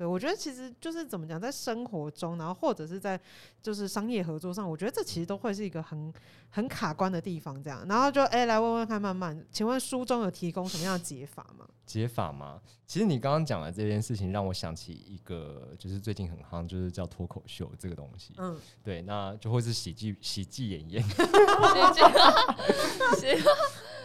[0.00, 3.20] 对，我觉得其实就是怎么讲，在生活中，然后或者是在
[3.60, 6.10] 就是商业合作上，我觉得这其实都会是一个很
[6.48, 7.62] 很卡关的地方。
[7.62, 11.68] 这样，然后就哎、来问问看，慢慢，请问书中有提供什么样的解法吗？
[11.84, 18.32] 解法吗，其实你刚刚讲的这件事情，让我想起一个，就是最近很夯，就是叫脱口秀这个东西。
[18.38, 21.04] 嗯，对，那就会是喜剧喜剧演员，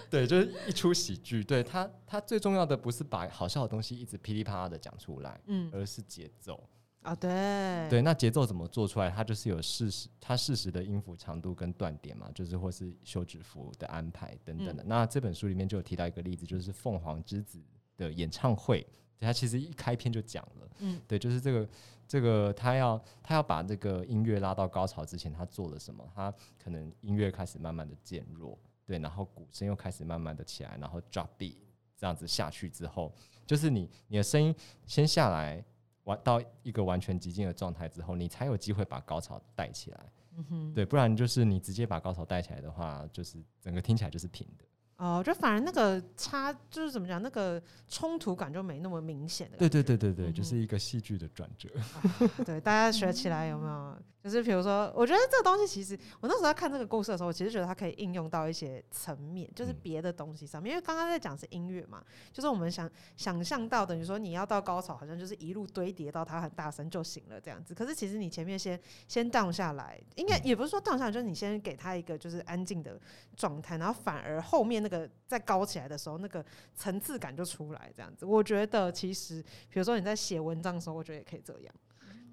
[0.12, 1.44] 对，就是一出喜剧。
[1.44, 6.62] 对他，他最重要的不是把好笑的东西一直噼里啪啦的讲出来，嗯，而是节奏。
[7.02, 9.12] 啊，对，对，那节奏怎么做出来？
[9.12, 14.84] 它就是有事实，它事实的音符长度跟断点嘛，就是或是休止符的安排等等的。
[14.84, 17.62] 那这本书里面就有提到一个例子，就是凤凰之子
[17.96, 18.84] 的演唱会，
[19.20, 21.70] 他其实一开篇就讲了，嗯对，就是这个
[22.08, 26.04] 这个他要他要把这个音乐拉到高潮之前，他做了什么？
[26.16, 31.56] 他可能音乐开始慢慢的渐弱，对，然后鼓声又开始慢慢的起来，然后 drop beat
[31.98, 33.14] 这样子下去之后，
[33.46, 35.64] 就是你你的声音先下来。
[36.06, 40.00] 完到一个完全极静的状态之后，你才有机会把高潮带起来。
[40.38, 44.66] 嗯哼，对，不然就是你直接把高潮带起来的话，就是整个听起来就是平的。
[44.98, 49.58] 哦，就反而那个差，就是怎么讲，那个冲突感就没那么明显的。
[49.58, 51.72] 对对对对对，嗯就是一个戏剧的转折。
[52.46, 53.98] 对，大家学起来有没有？
[54.26, 60.72] 就是比如说，我觉得这个东西其实，我那时候在看这个故事的时候，我其实觉得它可以应用到一些层面，就是嗯别的东西上面。
[60.72, 67.76] 因为刚刚在讲是音乐嘛，就是我们想想象到，等于说你要到高潮，好像就是一路堆叠到它很大声就行了这样子。
[67.76, 73.00] 可是其实你前面先先 down 下来，应该也不是说 down 下来，就是你先给它一个就是安静的
[73.38, 78.26] 状态，然后反而后面那个再高起来的时候，那个层次感就出来这样子。
[78.26, 81.76] 我觉得其实，比如说你在写文章的时候，我觉得也可以这样。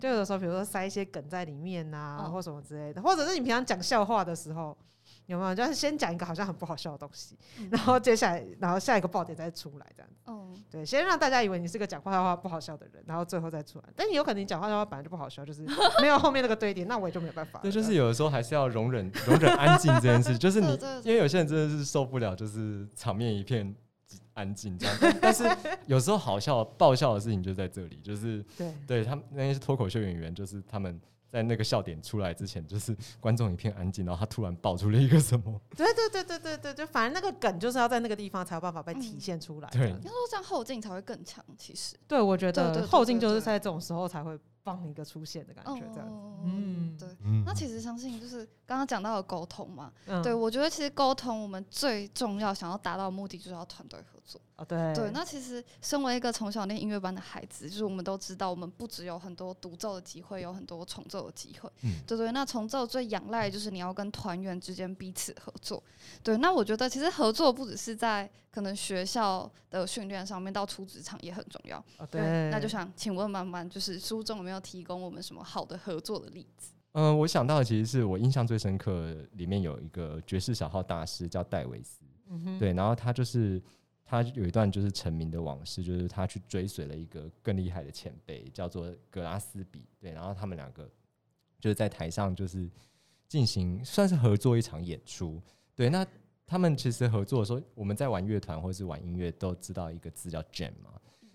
[0.03, 4.77] 就有的时候，比如说塞一些梗在里面呐、哦或什么之类的，或者是你平常讲笑话的时候，
[5.27, 10.17] 有没有就是先讲一个好像很不好笑的东西，嗯 然后接下来，然后下一个爆点再出来，这样子。
[10.25, 13.85] 哦，对，先让大家以为你是个讲话话不好笑的人，然后最后再出来。
[13.95, 15.65] 但你有可能你讲话的话本来就不好笑，就是
[16.01, 17.63] 没有后面那个堆叠，那我也就没有办法了。
[17.63, 20.67] 对，就是有的时候还是要容忍容忍安静这件事， 就是你
[21.05, 23.73] 因为有些人真的是受不了，就是场面一片
[24.35, 24.97] 安静这样。
[25.01, 25.45] 但但是
[25.87, 39.69] 有时候好笑爆笑的事情就在这里，就是对对他们那些脱口秀演员，就是他们在那个笑点出来之前，就是观众一片安静，然后他突然爆出了一个什么，对对对对对对，就反正那个梗就是要在那个地方才有办法被体嗯现出来。
[39.71, 41.43] 对这样应该说这样后劲才会更强。
[41.57, 46.15] 其实，对，我觉得后劲就是在这种时候才会帮一个出现的感觉，这样子。
[46.15, 47.09] 哦嗯，对。
[47.25, 54.41] 嗯那其实相信就是刚刚讲到的沟通嘛，嗯对我觉得其实沟通我们最重要想要达到的目的就是要团队合作。
[54.57, 61.69] 哦对对，那其实身为一个从小念音乐班的孩子，就是我们都知道，我们不只有很多独奏的机会，有很多重奏的机会。
[61.83, 65.83] 嗯对对，那重奏最仰赖的就是你要跟团员之间彼此合作。
[66.23, 71.79] 对，那我觉得其实合作不只是在可能学校的训练上面，到出职场也很重要。
[71.99, 76.73] 哦对，那就想请问慢慢，就是书中有没有提供我们什么好的合作的例子？
[76.93, 83.63] 嗯，我想到的其实是我印象最深刻，里面有一个爵士小号大师叫戴维斯，嗯对，然后他就是
[84.05, 90.87] 他有一段就是成名的往事，就是他去追随了一个更厉害的前辈，叫做格拉斯比，对，然后他们两个
[91.59, 92.71] 就是在台上就是
[93.27, 95.41] 进行算是合作一场演出，
[95.75, 96.07] 对，那
[96.47, 100.91] 他们其实合作的时候，我们在玩乐团或是玩音乐都知道一个字叫 jam 嘛。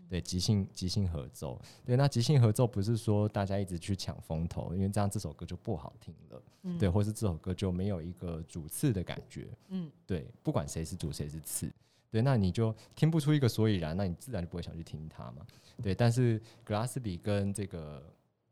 [0.09, 11.71] 对，即兴即兴合奏，对，那即兴合奏不是说大家一直去抢风头，因为这样这首歌就不好听了，嗯对，或是这首歌就没有一个主次的感觉，嗯对，不管谁是主谁是次，
[12.09, 15.45] 对，那你就听不出一个所以然，那你自然就不会想去听它嘛。
[15.83, 18.01] 对，但是格拉斯比跟这个，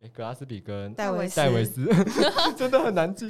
[0.01, 1.85] 诶，格拉斯比跟戴维斯戴维斯
[2.55, 3.27] 真的很难记。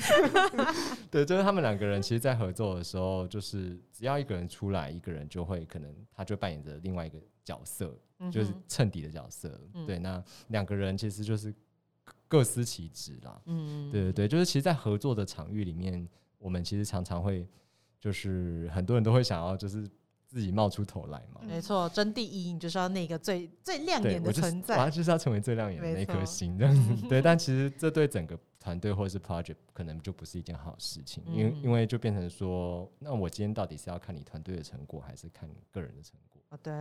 [1.09, 7.95] 对，就是他们两个人，其实，在合作的时候，就是只要一个人出来，一个人就会可能他就扮演着另外一个角色，
[8.31, 9.59] 就是衬底的角色。
[9.73, 11.53] 嗯对，那两个人其实就是
[12.27, 13.41] 各司其职啦。
[13.45, 16.07] 嗯对对对，就是其实，在合作的场域里面，
[16.37, 17.47] 我们其实常常会，
[17.99, 19.89] 就是很多人都会想要，就是
[20.27, 21.41] 自己冒出头来嘛。
[21.43, 24.89] 没错，争第一，你就是要那个最最亮，眼的存在。
[24.89, 26.95] 就是要成为最亮眼的那颗星这样子。
[27.09, 36.34] 对，但其实这对整个团队或者是 project 可能就不是一件好事情，因为嗯因为就变成说，那我今天到底是要看你团队的成果，还是看个人的成果？
[36.55, 36.73] 哦，对，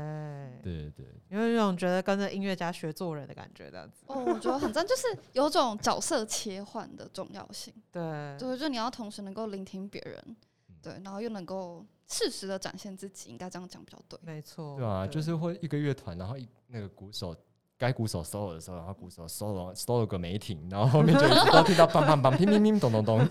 [0.62, 4.04] 对对对，有一种觉得跟着音乐家学做人的感觉，这样子。
[4.06, 7.72] 哦，我觉得很赞，就是有种角色切换的重要性。
[7.90, 8.02] 对，
[8.38, 10.22] 对，就你要同时能够聆听别人，
[10.68, 14.18] 嗯对，然后又能够适时的展现自己，应该这样讲比较对。
[14.22, 14.76] 没错。
[14.76, 17.34] 对啊，就是会一个乐团，然后一那个鼓手。
[17.76, 23.18] 该鼓手 solo 的时候，然后鼓手 solo solo 个没停，然后后面就一直都听到砰砰砰、乒乒乒、咚咚咚。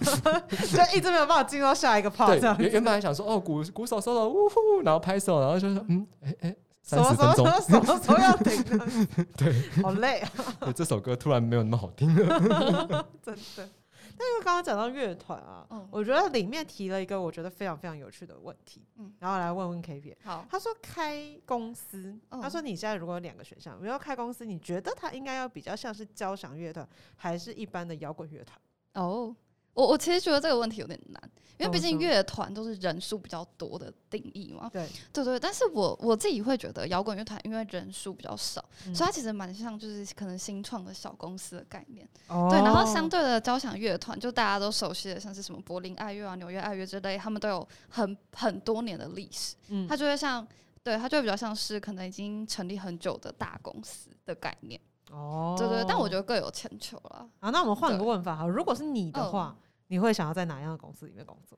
[0.50, 8.86] 就一直没有办法进入到下一个 part，对原原本还想说哦，鼓鼓手 solo，呜呼，然后拍手，然后就说嗯，哎哎，什么三十分钟，什 么什么时候要停呢？
[9.38, 13.06] 对，好累啊，这首歌突然没有那么好听了。
[13.24, 13.70] 真的。
[14.18, 15.88] 但因为刚刚讲到乐团啊，嗯。
[15.92, 19.14] 我觉得里面提了一个我觉得非常非常有趣的问题，嗯。
[19.20, 20.16] 然后来问问 K B。
[20.24, 22.42] 好，他说开公司，嗯。
[22.42, 28.60] 他说你现在如果有两个选项，比如说开公司，你觉得他应该要比较像是交响乐团，还是一般的摇滚乐团？
[28.94, 29.36] 哦，
[29.74, 34.70] 我我其实觉得这个问题有点难，因为毕竟乐团都是人数比较多的定义嘛。
[34.72, 42.08] 对，对对，但是我我自己会觉得摇滚乐团因为人数比较少，嗯所以它其实蛮像就是可能新创的小公司的概念。
[42.28, 50.48] 哦对，然后相对的交响乐团，就大家都熟悉的，像是什么柏林爱乐啊、纽约爱乐之类，他们都有很很多年的历史，嗯它就会像。
[50.86, 54.78] 对，它就会比较像是可能已经成立很久的大公司的概念，
[55.14, 57.28] 哦，对对，但我觉得各有千秋啦。
[57.40, 59.56] 啊，那我们换个对问法哈，如果是你的话，
[59.88, 61.58] 你会想要在哪样的公司里面工作？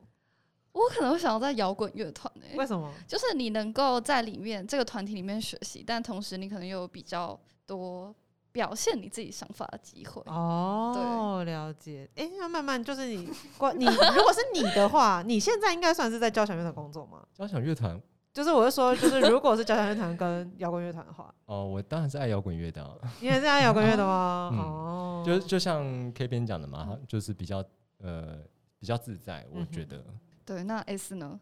[0.74, 2.92] 我可能会想要在摇滚乐团诶，为什么？
[3.08, 8.14] 就是你能够在里面这个团体里面学习，但同时你可能又有比较多
[8.52, 10.22] 表现你自己想法的机会。
[10.26, 12.10] 哦，了解。
[12.16, 17.26] 哎、那慢慢就是你关你，如果是你的话，你现在应该算是在交响乐团工作吗？
[17.34, 17.98] 交响乐团
[18.36, 24.50] 就是我是说，就是 如果是交响乐团跟摇滚乐团的话，哦，我当然是爱摇滚乐的啊、你也是爱摇滚乐的吗？
[24.54, 27.64] 嗯哦，就就像 K 边讲的嘛，就是比较
[28.00, 28.38] 呃
[28.78, 30.04] 比较自在，我觉得。
[30.44, 31.40] 对，那 S 呢？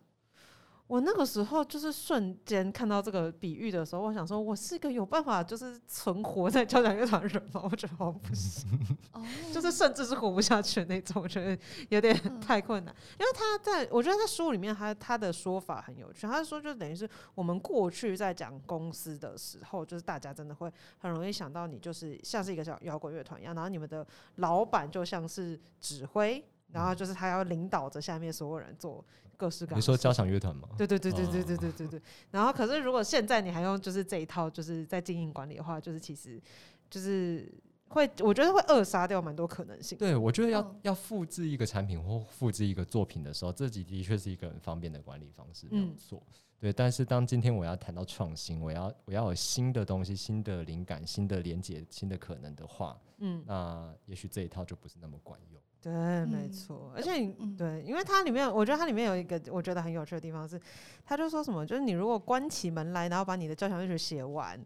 [0.88, 7.62] 我那个时候就是瞬间看到这个比喻的时候，我想说，我是一个有办法就是存活在交响乐团的人吗？
[7.64, 8.66] 我觉得好像不是，
[9.14, 11.58] 哦， 就是甚至是活不下去的那种，我觉得
[11.90, 12.94] 有点嗯太困难。
[13.20, 24.06] 因为他在我觉得在书里面他他的说法很有趣，他说就等于是我们过去在讲公司的时候，就是大家真的会很容易想到你就是像是一个小摇滚乐团一样，然后你们的
[24.36, 29.04] 老板就像是指挥，然后就是他要领导着下面所有人做
[29.38, 29.76] 各式各样的。
[29.76, 30.68] 你说交响乐团吗？
[30.78, 32.02] 对对对对对对哦对对对。
[32.32, 36.42] 然后可是如果现在你还用就是这一套，就是在经营管理的话，就是其实
[36.90, 37.54] 就是
[37.90, 39.98] 会，我觉得会扼杀掉蛮多可能性。
[39.98, 46.22] 对，我觉得要、嗯要复制一个产品或复制一个作品的时候，这的的确是一个很方便的管理方式，没有嗯错。
[46.60, 55.62] 对，但是当今天我要谈到创新，我要我要有新的东西、新的灵感、新的连接、新的可能的话，嗯，那也许这一套就不是那么管用。
[55.84, 55.92] 对，
[56.26, 56.94] 没错。
[56.96, 60.58] 而且你嗯对，因为它里面，我觉得它里面有一个我觉得很有趣的地方是，
[61.06, 64.58] 他就说什么，就是你如果关起门来，然后把你的交响乐曲写完。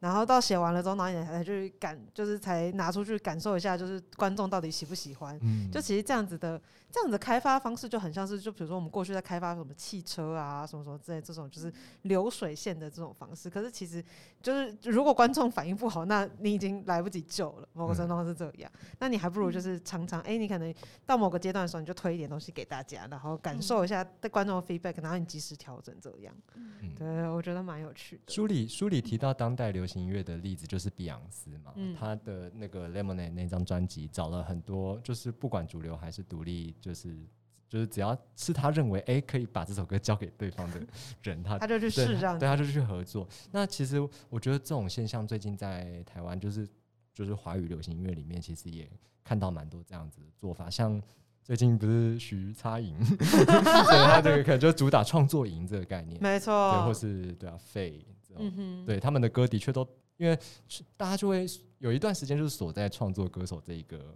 [0.00, 5.36] 然后到写完了之后，然后你才去感，就是才拿出去感受一下，就是观众到底喜不喜欢。
[5.42, 6.60] 嗯，就其实这样子的，
[6.90, 11.72] 这样子的开发方式就很像是，就比如说我们过去在开发什么汽车啊，什么什么之类这种，就是
[12.02, 13.50] 流水线的这种方式。
[13.50, 14.02] 可是其实
[14.42, 17.68] 就是如果观众反应不好，那你已经来不及救了。
[17.74, 20.74] 某个程度上是这样，那你还不如就是常常，哎、你可能
[21.04, 26.34] 到某个阶段的时候，你就推一点东西给大家，然后感受一下对观众的 feedback，然后你及时调整，这样。
[26.54, 28.32] 嗯对，我觉得蛮有趣的。
[28.32, 37.14] 书里书里提到当代流行音乐的例子就是碧昂斯嘛，嗯他的那个 Lemonade 那张专辑找了很多，就是不管主流还是独立，就是
[37.68, 40.80] 就是只要是他认为哎、诶可以把这首歌交给对方的
[41.22, 43.28] 人，他 他就去试这样，对，他就去合作。
[43.52, 46.68] 那其实我觉得这种现象最近在台湾就是
[47.14, 48.88] 就是华语流行音乐里面，其实也
[49.22, 51.00] 看到蛮多这样子的做法，像。
[51.44, 58.04] 最近不是徐差营， 对他这个可能就主打创作营这个概念，没错，对，或是对啊费
[58.36, 59.80] 嗯，对他们的歌的确都，
[60.18, 60.38] 因为
[60.94, 61.46] 大家就会
[61.78, 64.14] 有一段时间就是锁在创作歌手这一个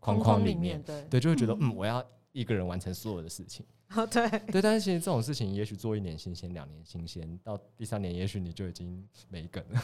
[0.00, 4.62] 框框里面，对，对，就会觉得嗯嗯，我要一个人完成所有的事情， 哦对，对。
[4.62, 9.80] 但是其实这种事情，也许做一年新鲜，两年新鲜，到第三年，也许你就已经没梗了。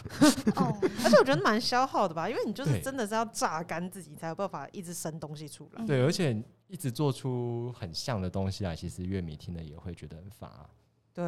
[0.57, 5.83] 哦， 而且我觉得蛮消耗的吧，因为你就是真的是要榨干自己，才有办法一直生东西出来。
[5.83, 6.37] 嗯对，而且
[6.69, 10.69] 一直做出很像的东西来，其实乐迷听了也会觉得很乏。
[11.12, 11.25] 对，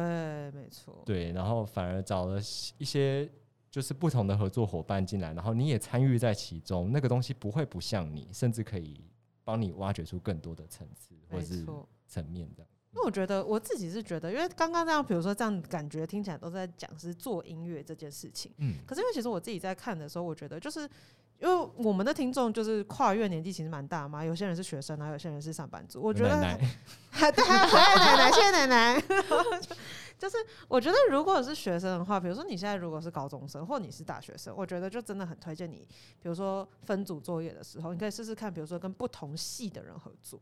[0.51, 1.01] 没错。
[1.05, 2.39] 对，然后反而找了
[2.77, 3.29] 一些
[3.71, 9.03] 就是不同的合作伙伴进来，然后你也参与在其中，那个东西不会不像你，甚至可以
[9.43, 11.65] 帮你挖掘出更多的层次或者是，
[12.07, 12.69] 层面这样。
[12.91, 18.51] 因为我觉得我自己是觉得，因为刚刚这样，比如说这样感觉听起来都在讲是做音乐这件事情。
[18.57, 20.89] 嗯，可是因为其实我自己在看的时候，我觉得就是
[21.37, 26.01] 因为我们的听众就是跨越年纪其实蛮大嘛，有些人是学生，然后有些人是上班族。
[26.01, 26.67] 我觉得 对，
[27.11, 29.03] 还有奶奶，谢谢奶奶。
[30.19, 30.35] 就是
[30.67, 35.87] 我觉得，如果是学生的话，比如说你现在如果是高中生，或你是大学生，我觉得就真的很推荐你，
[36.21, 40.39] 比如说分组作业的时候，你可以试试看，比如说跟不同系的人合作，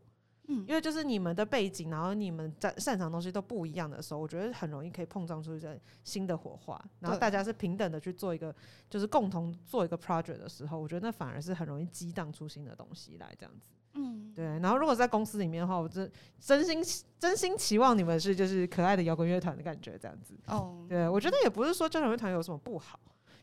[0.48, 8.52] 嗯因为就是你们的背景，然后你们在擅长的东西都不一样的时候，我觉得很容易可以碰撞出一些新的火花，然后大家是平等的去做一个，
[8.90, 13.68] 就是共同做一个 project 的时候，我觉得那反而是很容易激荡出新的东西来，这样子。
[13.94, 20.34] 嗯，对，然后如果在公司里面的话，我真真心真心期望你们是就是可爱的摇滚乐团的感觉，这样子。
[20.46, 22.98] 哦，对我觉得也不是说交响乐团有什么不好，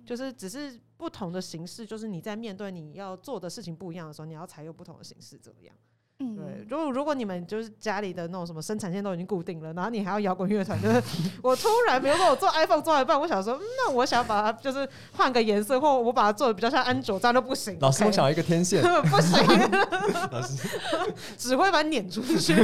[0.05, 5.75] 就是只是不同的形式，就是你在面对你要做的事情不一样的时候，你要采用不同的形式，怎么样。
[6.17, 11.03] 对，嗯，如果如果你们就是家里的那种什么生产线都已经固定了，然后你还要摇滚乐团，就是
[11.43, 17.77] 我突然比如说我做 iPhone 做到一半，我想说，嗯那我想把它就是换个颜色，或我把它做的比较像安卓，这样都不行。
[17.81, 18.81] 老师，我想要一个天线。
[19.03, 19.71] 不行，
[20.31, 20.69] 老师，
[21.37, 22.55] 只会把你撵出去。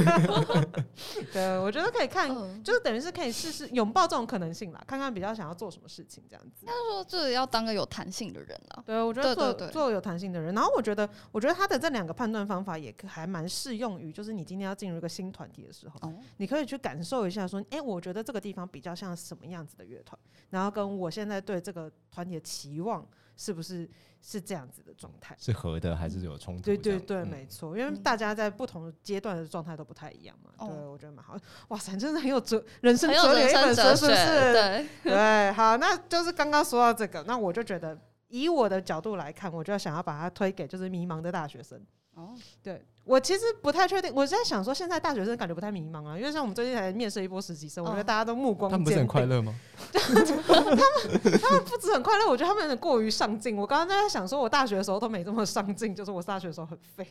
[1.34, 6.66] 对，我觉得可以看，嗯就是等于是可以试试拥抱这种可能性啦，看看比较想要做什么事情这样子。
[6.66, 8.82] 他说这要当个有弹性的人啊。
[8.86, 20.18] 对，我觉得做做有弹性的人，然后我觉得，我觉得他的这两个判断方法也可还蛮适用于，就是你今天要进入一个新团体的时候，哦，你可以去感受一下，说，哎、我觉得这个地方比较像什么样子的乐团，
[20.50, 23.90] 然后跟我现在对这个团体的期望是不是
[24.22, 25.36] 是这样子的状态。
[25.40, 26.64] 是合的还是有冲突？
[26.64, 30.52] 对对对，没错，因为嗯大家在不同阶段的状态都不太一样嘛。
[30.58, 31.36] 哦对，我觉得蛮好。
[31.70, 34.54] 哇塞，真的很有哲人生哲理的一本哲学，是不是？
[34.54, 41.82] 对，对，好，那就是刚刚说到这个，那我就觉得，以我的角度来看，我就要想要把它推给就是迷茫的大学生。
[42.14, 49.54] 哦，对我其实不太确定，我在想说，现在大学生感觉不太迷茫啊，因为像我们最近才面试一波实习生，我觉得哦大家都目光他们不是很快乐吗？
[49.92, 53.58] 不止很快乐，我觉得他们有点过于上进。
[53.58, 57.08] 我刚刚在想说，我大学的时候都没这么上进，就是我大学的时候很废。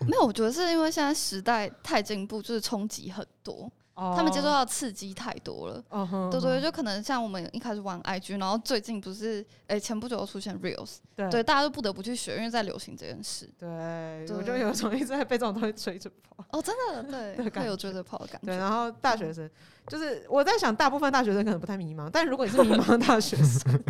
[0.00, 3.70] 没有，我觉得是因为现在时代太进步，就是冲击很多，
[4.16, 5.82] 他们接受到的刺激太多了。
[6.30, 13.50] 对对，就可能像我们一开始玩 IG，然后最近不是，诶、前不久又出现 Reels，对对，大家都不得不去学，因为在流行这件事。
[13.58, 16.44] 对，对我就有种一直在被这种东西追着跑。
[16.50, 17.02] 哦，真的，
[17.50, 19.50] 对，有追着跑的感觉对，然后大学生
[19.88, 23.82] 就是我在想，大部分大学生可能不太迷茫，但如果你是迷茫的大学生，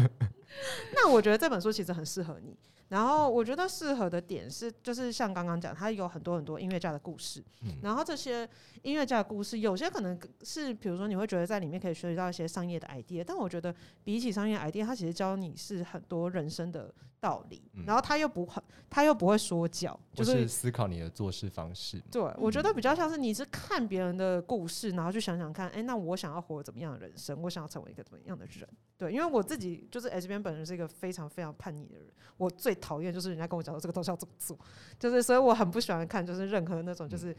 [0.94, 2.56] 那我觉得这本书其实很适合你。
[2.88, 7.76] 然后我觉得适合的点是，就是像刚刚讲，它有很多很多音乐家的故事，嗯。
[7.82, 8.48] 然后这些
[8.82, 13.74] 音乐家的故事，有些可能是比如说你会觉得在里面可以学习到一些商业的 idea，但我觉得
[14.04, 22.00] 比起商业 idea，它其实教你是很多人生的道理，嗯然后他又不很，他又不会说教，就就是是思考你的做事方式。
[22.10, 27.40] 对，我觉得比较像是你是看别人的故事，然后去想想看，哎、那我想要活怎么样的人生？
[27.42, 28.68] 我想要成为一个怎么样的人？
[28.96, 32.06] 对，因为我自己就是 S 边本人是一个非常非常叛逆的人，
[32.36, 34.58] 我最讨厌就是人家跟我讲说这个东西要怎么做，
[34.98, 37.36] 就是所以我很不喜欢看就是任何那种就是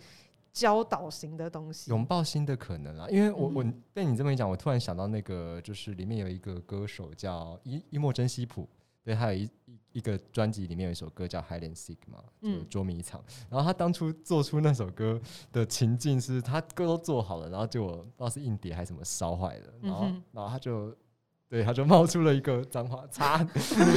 [0.52, 1.92] 教导型的东西。
[1.92, 3.08] 拥抱新的可能啊！
[3.10, 8.68] 因为我嗯我被你这么一讲，我突然想到那个，就是里面有一个歌手叫伊伊莫真西普，
[9.04, 13.24] 对，他有一一一个专辑里面有一首歌叫《Hide and Seek》嘛，就嗯捉迷藏。
[13.50, 15.20] 然后他当初做出那首歌
[15.52, 20.96] 的情境是，他歌都做好了，然后结果不知道是硬碟还是什么烧坏了，然后、嗯然后他就
[21.50, 23.40] 对他就冒出了一个脏话，擦，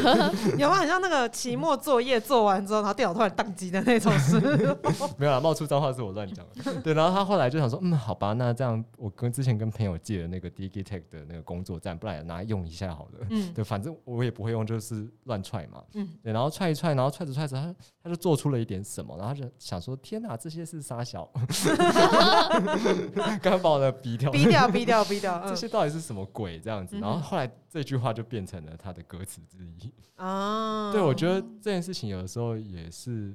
[0.57, 4.41] 有没有很像那个期末作业做完之后，然后电脑突然宕机的那种事？
[5.19, 6.81] 没有啊，冒出脏话是我乱讲的。
[6.81, 13.27] 对，然后他后来就想说，嗯，好吧，那这样我跟之前跟朋友借的那个 Digitech 的那个工作站，不然也拿来用一下好了。
[13.29, 15.83] 嗯对，反正我也不会用，就是乱踹嘛。
[15.95, 17.75] 嗯对，然后踹一踹，然后踹着踹着，他
[18.05, 21.29] 他就做出了一点什么，然后他就想说：天哪，这些是沙小，
[23.15, 25.39] 刚刚把我的逼掉，逼掉，逼掉，逼掉。
[25.47, 26.99] 这嗯些到底是什么鬼这样子？
[26.99, 29.93] 然后后来这句话就变成了他的歌词之一。
[30.17, 33.35] 啊， 对，我觉得这件事情有的时候也是，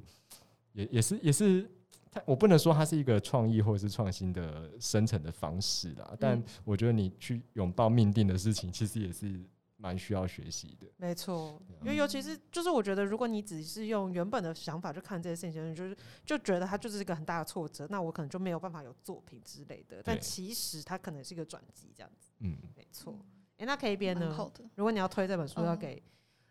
[0.72, 1.70] 也也是也是，
[2.10, 9.40] 它我不能说它是一个创意或者是创新的生成的方式啦，但嗯我觉得你去拥抱命定的事情，其实也是
[9.76, 10.86] 蛮需要学习的。
[10.96, 20.02] 没错，因为尤其是就是我觉得，如果你只是用原本的想法去看这些事情，就是就觉得它就是一个很大的挫折，那我可能就没有办法有作品之类的。
[20.02, 22.32] 但其实它可能是一个转机，这样子。
[22.40, 23.16] 嗯，没错。
[23.58, 24.34] 诶，那 K 边呢？
[24.74, 26.02] 如果你要推这本书，要嗯给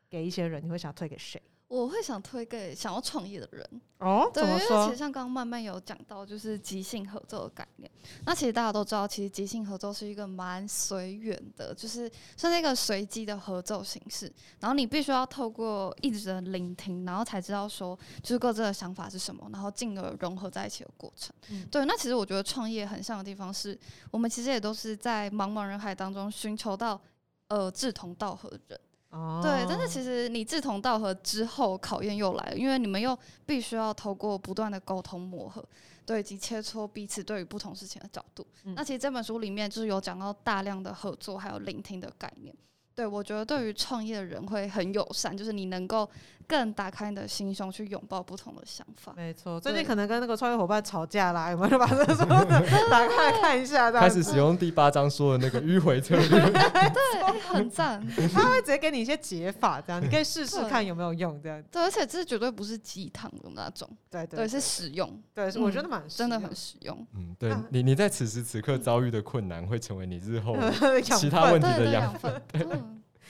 [0.10, 1.42] 给一些人，你会想推给谁？
[1.68, 4.96] 我会想推给想要创业的人，哦，对，因为其实？
[4.96, 7.92] 像刚刚慢慢有讲到，就是即兴合作的概念。
[8.26, 14.32] 那其实大家都知道，其实即兴合作是一个蛮随缘的，就是算是一个随机的合作形式。
[14.62, 21.36] 然后你必须要透过一直的聆听，然后才知道说，就是各自的想法是什么，然后进而融合在一起的过程。
[21.50, 23.78] 嗯对，那其实我觉得创业很像的地方是，
[24.10, 26.98] 我们其实也都是在茫茫人海当中寻求到
[27.50, 28.80] 呃志同道合的人。
[29.10, 35.64] 哦，对，但是其实你志同道合之后，考验又来了，因为你们又必须要透过不断的沟通磨合，
[36.06, 38.46] 对，以及切磋彼此对于不同事情的角度。
[38.66, 42.54] 嗯那其实这本书里面就是有讲到大量的合作还有聆听的概念。
[42.98, 46.10] 对我觉得对于创业的人会很友善，就是你能够
[46.48, 49.14] 更打开你的心胸去拥抱不同的想法。
[49.16, 52.26] 没错，最近可能跟那个创业伙伴吵架啦，有没有就 把这个书
[52.90, 53.92] 打开来看一下？
[53.92, 56.28] 开始使用第八章说的那个迂回策略。
[56.50, 58.04] 对，哎很赞。
[58.34, 61.40] 他会直接给你一些解法，这样你可以试试对看有没有用。
[61.40, 67.06] 这样对，而且这绝对不是鸡汤的那种，对对对，是实用，对，是我觉得蛮真的实很实用。
[67.14, 72.42] 嗯，对啊你你在此时此刻遭遇的困难，会成为你日后用其他问题的养分。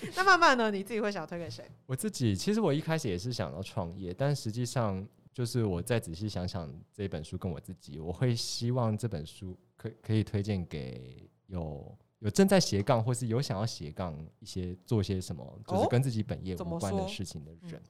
[0.02, 1.64] 嗯 那慢慢呢，你自己会想推给谁？
[1.86, 17.74] 我自己其实我一开始也是想要创业，但实际上就是我再仔细想想这本书跟我自己，我会希望这本书可可以推荐给有有正在斜杠或是有想要斜杠一些做些什么，就是哦跟自己本业无关的事情的人。
[17.74, 17.82] 嗯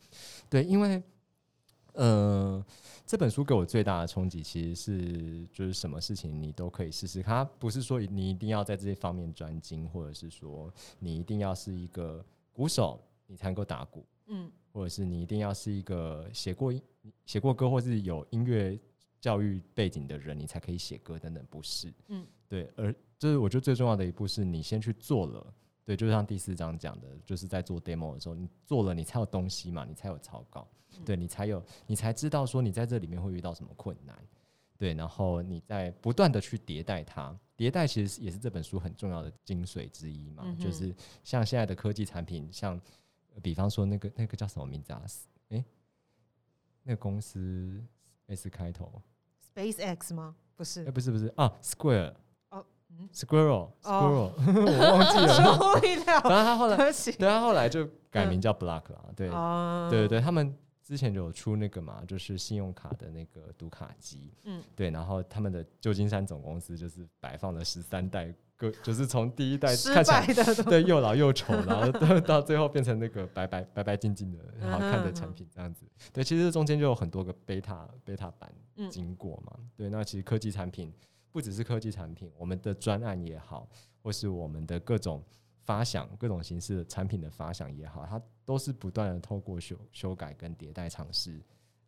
[0.49, 1.01] 对，因为
[1.97, 2.65] 呃，
[3.05, 12.23] 这本书给我最大的冲击其实是就是什么事情你都可以试试看，它不是说你一定要在这些方面专精，或者是说你一定要是一个
[12.53, 14.51] 鼓手你才能够打鼓，嗯。
[14.73, 16.71] 或者是你一定要是一个写过
[17.25, 18.79] 写过歌或是有音乐
[19.19, 21.91] 教育背景的人，你才可以写歌等等，不是？
[22.09, 25.51] 嗯，对，而就是我觉得最重要的一步是你先去做了。
[25.83, 34.15] 对，就像第四章讲的，就是在做 demo 的时候，你做了，你才有东西嘛，你才有草稿，嗯对你才有，你才知道说你在这里面会遇到什么困难，
[34.77, 40.93] 对，然后你在不断的去迭代它，迭代其实也是这本书很重要的精髓之一嘛，嗯就是
[41.23, 42.79] 像现在的科技产品，像
[43.33, 45.01] 呃比方说那个那个叫什么名字啊？
[45.49, 45.63] 诶，
[46.83, 47.83] 那个公司
[48.27, 49.01] S 开头
[49.55, 50.35] ，，SpaceX 吗？
[50.55, 50.83] 不是。
[50.85, 52.13] 哎、，不是不是啊，Square
[52.49, 53.07] 哦嗯。
[53.13, 53.73] Squirrel 哦。
[53.81, 55.27] Squirrel， 我忘记了。
[55.33, 59.87] 受不了，反正他后来，对他后来就改名叫 Block 了，对，哦。
[59.89, 60.53] 对对对，他们
[60.87, 75.85] 之前就有出那个嘛，就是信用卡的那个读卡机，嗯对，然后他们的旧金山总公司就是摆放了十三代各，就是从第一代看起来对又老又丑，然后到到最后变成那个白白白白净净的很好看的产品这样子。
[76.13, 79.59] 对，其实中间就有很多个贝塔贝塔版嗯经过嘛。
[79.75, 80.93] 对，那其实科技产品
[81.33, 83.67] 不只是科技产品，我们的专案也好，
[84.01, 85.21] 或是我们的各种
[85.67, 91.41] 发想、各种形式的产品的发想也好，它都是不断的透过修修改跟迭代尝试，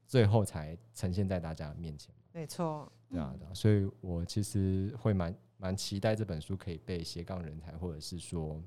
[0.05, 2.13] 最后才呈现在大家面前。
[2.34, 8.61] 没错，对啊，对啊，所以我其实会蛮蛮期待这本书可以被斜杠人才，或者是说，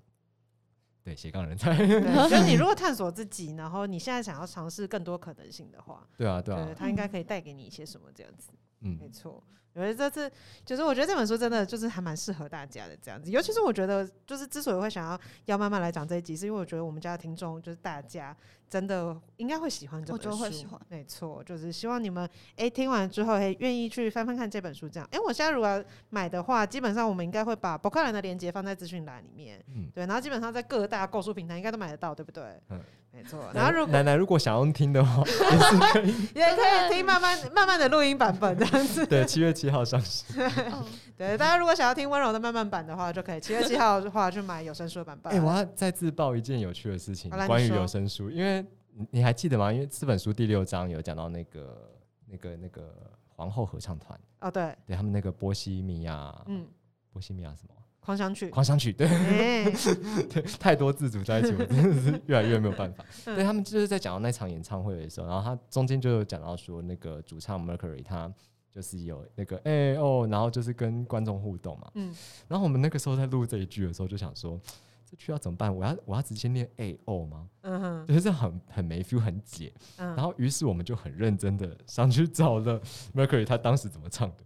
[1.02, 8.50] 对斜杠人才，对，就是你 如果探索自己，然后你现在想要尝试更多可能性的话，对啊，对啊对，，它应该可以带给你一些什么这样子。
[8.80, 9.44] 嗯没错。
[9.74, 10.30] 我觉得这次
[10.64, 18.36] 就是我觉得这本书真的就是还蛮适合大家的这样子，尤其是我觉得就是之所以会想要要慢慢来讲这一集，是因为我觉得我们家的听众就是大家
[18.68, 32.42] 真的应该会喜欢这本书，觉得会喜欢没错，就是希望你们诶听完之后诶愿意去翻翻看这本书，这样诶，我现在如果要买的话，基本上我们应该会把博客兰的链接放在资讯栏里面，嗯，对，然后基本上在各大购书平台应该都买得到，对不对？
[32.68, 32.80] 嗯
[33.14, 33.50] 没错。
[33.52, 36.14] 然后如果奶奶如果想要听的话， 也是可以。
[36.34, 39.04] 也可以听慢慢慢慢的录音版本这样子。
[39.04, 40.24] 对，七月七号上市。
[40.36, 40.84] 嗯
[41.16, 45.32] 对，大家如果想要听温柔的慢慢版的话，就可以七月七号的话去买有声书的版本。
[45.32, 49.72] 哎、我要再自曝一件有趣的事情关于有声书，因为你你还记得吗？
[49.72, 51.90] 因为这本书第六章有讲到那个
[52.26, 52.94] 那个那个
[53.28, 56.66] 皇后合唱团，哦，对，对他们那个波西米亚，嗯，
[57.12, 58.50] 波西米亚什么狂想曲。
[58.50, 59.64] 狂想曲，对哎，
[60.28, 63.04] 对，太多自主在一起，我真的是越来越没有办法。
[63.26, 68.32] 嗯对他们就是在讲到那场演唱会的时候，然后他中间就有讲到说，那个主唱 Mercury 他
[68.74, 71.90] 就是有那个哎、哦，然后就是跟观众互动嘛。
[71.94, 72.14] 嗯，
[72.48, 74.58] 然后我们那个时候在录这一句的时候，就想说，
[75.04, 75.74] 这句要怎么办？
[75.74, 77.46] 我要我要直接念 A O 吗？
[77.60, 79.70] 嗯哼，就是这很很没 feel 很解。
[79.98, 80.16] 嗯。
[80.16, 82.80] 然后于是我们就很认真的上去找了
[83.14, 84.44] Mercury 他当时怎么唱的，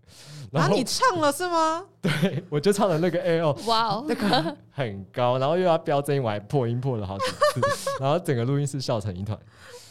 [0.51, 1.87] 然后然后你唱了是吗？
[2.03, 7.25] 对我就唱了那个 A O，哇哦那，个很高，然后又要飙真音，我还破音破了好几
[7.55, 7.61] 次，
[8.03, 9.39] 然后整个录音室笑成一团。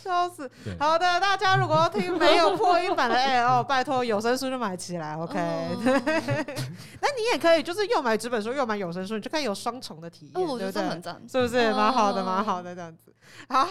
[0.05, 0.49] 笑死！
[0.79, 5.39] 好的，大家如果要听没有破音版的 A 哦拜托有声书就买起来，OK。
[5.39, 5.81] 哦
[7.01, 11.01] 那你也可以，就是又买纸本书又买有声书，你就可以有双重的体验，哦，我觉对不对得这很？
[11.01, 11.21] 赞。
[11.27, 13.11] 是不是蛮好的，哦蛮好的这样子？
[13.49, 13.67] 好，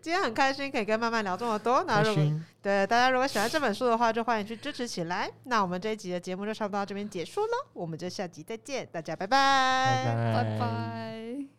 [0.00, 1.84] 今天很开心可以跟慢慢聊这么多。
[1.86, 5.30] 那如果熏对大家如果喜欢这本书的话，就欢迎去支持起来。
[5.44, 10.04] 那我们这一集的节目就差不多到这边结束了，我们就下集再见，大家拜拜
[10.34, 11.57] 拜拜。